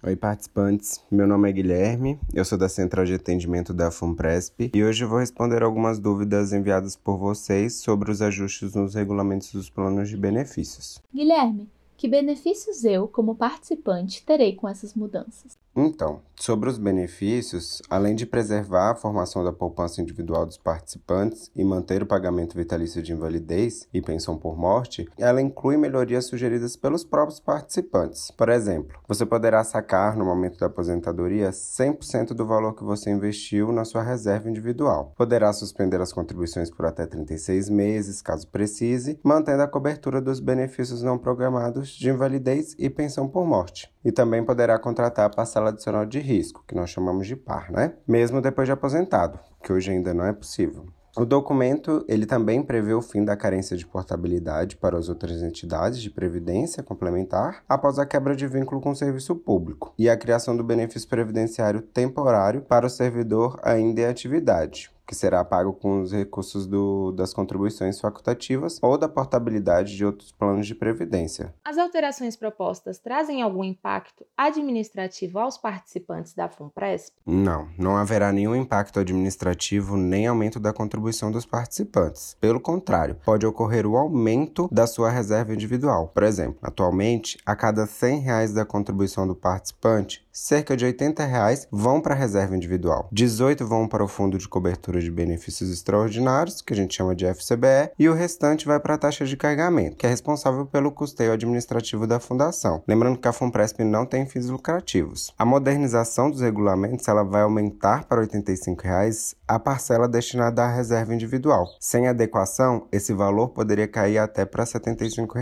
Oi, 0.00 0.14
participantes. 0.14 1.02
Meu 1.10 1.26
nome 1.26 1.48
é 1.48 1.52
Guilherme, 1.52 2.20
eu 2.32 2.44
sou 2.44 2.56
da 2.56 2.68
Central 2.68 3.04
de 3.04 3.14
Atendimento 3.14 3.74
da 3.74 3.90
FUNPRESP 3.90 4.70
e 4.72 4.84
hoje 4.84 5.04
vou 5.04 5.18
responder 5.18 5.60
algumas 5.60 5.98
dúvidas 5.98 6.52
enviadas 6.52 6.94
por 6.94 7.18
vocês 7.18 7.74
sobre 7.74 8.08
os 8.08 8.22
ajustes 8.22 8.76
nos 8.76 8.94
regulamentos 8.94 9.52
dos 9.52 9.68
planos 9.68 10.08
de 10.08 10.16
benefícios. 10.16 11.02
Guilherme, 11.12 11.68
que 11.98 12.06
benefícios 12.06 12.84
eu, 12.84 13.08
como 13.08 13.34
participante, 13.34 14.24
terei 14.24 14.54
com 14.54 14.68
essas 14.68 14.94
mudanças? 14.94 15.58
Então, 15.76 16.22
sobre 16.34 16.68
os 16.68 16.78
benefícios, 16.78 17.82
além 17.88 18.14
de 18.14 18.26
preservar 18.26 18.90
a 18.90 18.94
formação 18.96 19.44
da 19.44 19.52
poupança 19.52 20.00
individual 20.00 20.44
dos 20.44 20.56
participantes 20.56 21.52
e 21.54 21.62
manter 21.64 22.02
o 22.02 22.06
pagamento 22.06 22.56
vitalício 22.56 23.00
de 23.00 23.12
invalidez 23.12 23.86
e 23.94 24.00
pensão 24.00 24.36
por 24.36 24.56
morte, 24.56 25.08
ela 25.16 25.40
inclui 25.40 25.76
melhorias 25.76 26.26
sugeridas 26.26 26.74
pelos 26.74 27.04
próprios 27.04 27.38
participantes. 27.38 28.30
Por 28.32 28.48
exemplo, 28.48 28.98
você 29.06 29.24
poderá 29.24 29.62
sacar 29.62 30.16
no 30.16 30.24
momento 30.24 30.58
da 30.58 30.66
aposentadoria 30.66 31.50
100% 31.50 32.28
do 32.28 32.46
valor 32.46 32.74
que 32.74 32.82
você 32.82 33.10
investiu 33.10 33.70
na 33.70 33.84
sua 33.84 34.02
reserva 34.02 34.48
individual. 34.48 35.12
Poderá 35.16 35.52
suspender 35.52 36.00
as 36.00 36.12
contribuições 36.12 36.70
por 36.70 36.86
até 36.86 37.06
36 37.06 37.68
meses, 37.68 38.22
caso 38.22 38.48
precise, 38.48 39.18
mantendo 39.22 39.62
a 39.62 39.68
cobertura 39.68 40.20
dos 40.20 40.40
benefícios 40.40 41.02
não 41.02 41.18
programados 41.18 41.87
de 41.96 42.10
invalidez 42.10 42.74
e 42.78 42.90
pensão 42.90 43.28
por 43.28 43.46
morte. 43.46 43.92
E 44.04 44.12
também 44.12 44.44
poderá 44.44 44.78
contratar 44.78 45.26
a 45.26 45.30
parcela 45.30 45.70
adicional 45.70 46.04
de 46.04 46.18
risco, 46.18 46.64
que 46.66 46.74
nós 46.74 46.90
chamamos 46.90 47.26
de 47.26 47.36
PAR, 47.36 47.70
né? 47.70 47.94
Mesmo 48.06 48.40
depois 48.40 48.66
de 48.66 48.72
aposentado, 48.72 49.38
que 49.62 49.72
hoje 49.72 49.90
ainda 49.90 50.12
não 50.12 50.24
é 50.24 50.32
possível. 50.32 50.86
O 51.18 51.24
documento 51.24 52.04
ele 52.06 52.26
também 52.26 52.62
prevê 52.62 52.94
o 52.94 53.02
fim 53.02 53.24
da 53.24 53.36
carência 53.36 53.76
de 53.76 53.84
portabilidade 53.84 54.76
para 54.76 54.96
as 54.96 55.08
outras 55.08 55.42
entidades 55.42 56.00
de 56.00 56.10
previdência 56.10 56.80
complementar 56.80 57.64
após 57.68 57.98
a 57.98 58.06
quebra 58.06 58.36
de 58.36 58.46
vínculo 58.46 58.80
com 58.80 58.90
o 58.90 58.96
serviço 58.96 59.34
público 59.34 59.92
e 59.98 60.08
a 60.08 60.16
criação 60.16 60.56
do 60.56 60.62
benefício 60.62 61.08
previdenciário 61.08 61.82
temporário 61.82 62.60
para 62.60 62.86
o 62.86 62.90
servidor 62.90 63.58
ainda 63.64 64.02
em 64.02 64.04
atividade, 64.04 64.92
que 65.08 65.14
será 65.14 65.42
pago 65.42 65.72
com 65.72 66.02
os 66.02 66.12
recursos 66.12 66.66
do, 66.66 67.12
das 67.12 67.32
contribuições 67.32 67.98
facultativas 67.98 68.78
ou 68.82 68.98
da 68.98 69.08
portabilidade 69.08 69.96
de 69.96 70.04
outros 70.04 70.30
planos 70.30 70.66
de 70.66 70.74
previdência. 70.74 71.54
As 71.64 71.78
alterações 71.78 72.36
propostas 72.36 72.98
trazem 72.98 73.40
algum 73.40 73.64
impacto 73.64 74.26
administrativo 74.36 75.38
aos 75.38 75.56
participantes 75.56 76.34
da 76.34 76.46
FUNPRESP? 76.46 77.16
Não, 77.24 77.68
não 77.78 77.96
haverá 77.96 78.30
nenhum 78.30 78.54
impacto 78.54 79.00
administrativo 79.00 79.96
nem 79.96 80.26
aumento 80.26 80.60
da 80.60 80.74
contribuição 80.74 81.32
dos 81.32 81.46
participantes. 81.46 82.36
Pelo 82.38 82.60
contrário, 82.60 83.16
pode 83.24 83.46
ocorrer 83.46 83.86
o 83.86 83.96
aumento 83.96 84.68
da 84.70 84.86
sua 84.86 85.08
reserva 85.08 85.54
individual. 85.54 86.08
Por 86.08 86.22
exemplo, 86.22 86.58
atualmente, 86.60 87.38
a 87.46 87.56
cada 87.56 87.86
100 87.86 88.20
reais 88.20 88.52
da 88.52 88.66
contribuição 88.66 89.26
do 89.26 89.34
participante, 89.34 90.28
cerca 90.30 90.76
de 90.76 90.84
80 90.84 91.24
reais 91.24 91.66
vão 91.70 92.00
para 92.00 92.14
a 92.14 92.16
reserva 92.16 92.56
individual, 92.56 93.08
18 93.10 93.66
vão 93.66 93.88
para 93.88 94.04
o 94.04 94.08
fundo 94.08 94.38
de 94.38 94.48
cobertura 94.48 94.97
estrutura 94.98 95.00
de 95.00 95.10
benefícios 95.10 95.70
extraordinários, 95.70 96.60
que 96.60 96.72
a 96.72 96.76
gente 96.76 96.94
chama 96.94 97.14
de 97.14 97.26
FCBE, 97.26 97.90
e 97.98 98.08
o 98.08 98.14
restante 98.14 98.66
vai 98.66 98.78
para 98.78 98.94
a 98.94 98.98
taxa 98.98 99.24
de 99.24 99.36
carregamento, 99.36 99.96
que 99.96 100.06
é 100.06 100.08
responsável 100.08 100.66
pelo 100.66 100.92
custeio 100.92 101.32
administrativo 101.32 102.06
da 102.06 102.20
fundação. 102.20 102.82
Lembrando 102.86 103.18
que 103.18 103.28
a 103.28 103.32
FUNPRESP 103.32 103.84
não 103.84 104.04
tem 104.04 104.26
fins 104.26 104.48
lucrativos. 104.48 105.32
A 105.38 105.44
modernização 105.44 106.30
dos 106.30 106.40
regulamentos 106.40 107.06
ela 107.08 107.22
vai 107.22 107.42
aumentar 107.42 108.04
para 108.04 108.20
85 108.20 108.82
reais 108.82 109.34
a 109.46 109.58
parcela 109.58 110.08
destinada 110.08 110.64
à 110.64 110.68
reserva 110.68 111.14
individual. 111.14 111.66
Sem 111.80 112.08
adequação, 112.08 112.86
esse 112.92 113.12
valor 113.12 113.48
poderia 113.48 113.88
cair 113.88 114.18
até 114.18 114.44
para 114.44 114.64
R$ 114.64 114.70
75. 114.70 115.38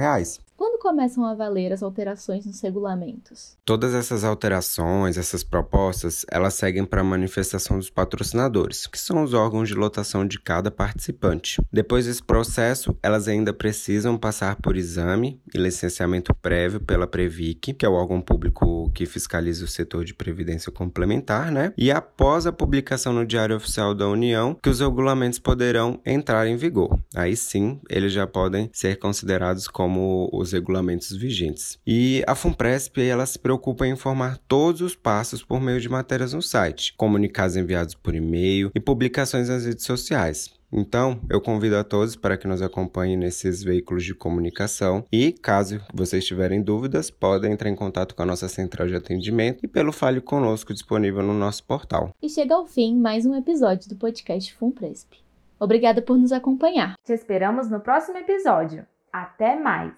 Começam 0.86 1.26
a 1.26 1.34
valer 1.34 1.72
as 1.72 1.82
alterações 1.82 2.46
nos 2.46 2.60
regulamentos? 2.60 3.58
Todas 3.64 3.92
essas 3.92 4.22
alterações, 4.22 5.18
essas 5.18 5.42
propostas, 5.42 6.24
elas 6.30 6.54
seguem 6.54 6.84
para 6.84 7.00
a 7.00 7.04
manifestação 7.04 7.76
dos 7.76 7.90
patrocinadores, 7.90 8.86
que 8.86 8.96
são 8.96 9.24
os 9.24 9.34
órgãos 9.34 9.68
de 9.68 9.74
lotação 9.74 10.24
de 10.24 10.38
cada 10.38 10.70
participante. 10.70 11.60
Depois 11.72 12.06
desse 12.06 12.22
processo, 12.22 12.96
elas 13.02 13.26
ainda 13.26 13.52
precisam 13.52 14.16
passar 14.16 14.54
por 14.62 14.76
exame 14.76 15.40
e 15.52 15.58
licenciamento 15.58 16.32
prévio 16.32 16.78
pela 16.78 17.08
Previc, 17.08 17.74
que 17.74 17.84
é 17.84 17.88
o 17.88 17.94
órgão 17.94 18.20
público 18.20 18.88
que 18.94 19.06
fiscaliza 19.06 19.64
o 19.64 19.68
setor 19.68 20.04
de 20.04 20.14
previdência 20.14 20.70
complementar, 20.70 21.50
né? 21.50 21.72
E 21.76 21.90
após 21.90 22.46
a 22.46 22.52
publicação 22.52 23.12
no 23.12 23.26
Diário 23.26 23.56
Oficial 23.56 23.92
da 23.92 24.06
União, 24.06 24.56
que 24.62 24.70
os 24.70 24.78
regulamentos 24.78 25.40
poderão 25.40 26.00
entrar 26.06 26.46
em 26.46 26.56
vigor. 26.56 26.96
Aí 27.12 27.36
sim, 27.36 27.80
eles 27.90 28.12
já 28.12 28.24
podem 28.24 28.70
ser 28.72 29.00
considerados 29.00 29.66
como 29.66 30.30
os 30.32 30.52
regulamentos 30.76 31.16
vigentes. 31.16 31.78
E 31.86 32.22
a 32.26 32.34
FUNPRESP 32.34 33.02
ela 33.02 33.26
se 33.26 33.38
preocupa 33.38 33.86
em 33.86 33.92
informar 33.92 34.38
todos 34.46 34.80
os 34.80 34.94
passos 34.94 35.42
por 35.42 35.60
meio 35.60 35.80
de 35.80 35.88
matérias 35.88 36.32
no 36.32 36.42
site, 36.42 36.94
comunicados 36.96 37.56
enviados 37.56 37.94
por 37.94 38.14
e-mail 38.14 38.70
e 38.74 38.80
publicações 38.80 39.48
nas 39.48 39.64
redes 39.64 39.84
sociais. 39.84 40.54
Então, 40.72 41.20
eu 41.30 41.40
convido 41.40 41.76
a 41.76 41.84
todos 41.84 42.16
para 42.16 42.36
que 42.36 42.48
nos 42.48 42.60
acompanhem 42.60 43.16
nesses 43.16 43.62
veículos 43.62 44.04
de 44.04 44.12
comunicação 44.14 45.04
e, 45.12 45.32
caso 45.32 45.80
vocês 45.94 46.26
tiverem 46.26 46.60
dúvidas, 46.60 47.08
podem 47.08 47.52
entrar 47.52 47.70
em 47.70 47.76
contato 47.76 48.14
com 48.14 48.22
a 48.22 48.26
nossa 48.26 48.48
central 48.48 48.88
de 48.88 48.96
atendimento 48.96 49.64
e 49.64 49.68
pelo 49.68 49.92
Fale 49.92 50.20
Conosco 50.20 50.74
disponível 50.74 51.22
no 51.22 51.32
nosso 51.32 51.64
portal. 51.64 52.10
E 52.20 52.28
chega 52.28 52.54
ao 52.54 52.66
fim 52.66 52.96
mais 52.96 53.24
um 53.24 53.34
episódio 53.34 53.88
do 53.88 53.96
podcast 53.96 54.52
FUNPRESP. 54.54 55.18
Obrigada 55.58 56.02
por 56.02 56.18
nos 56.18 56.32
acompanhar. 56.32 56.96
Te 57.02 57.12
esperamos 57.12 57.70
no 57.70 57.80
próximo 57.80 58.18
episódio. 58.18 58.84
Até 59.12 59.56
mais! 59.56 59.94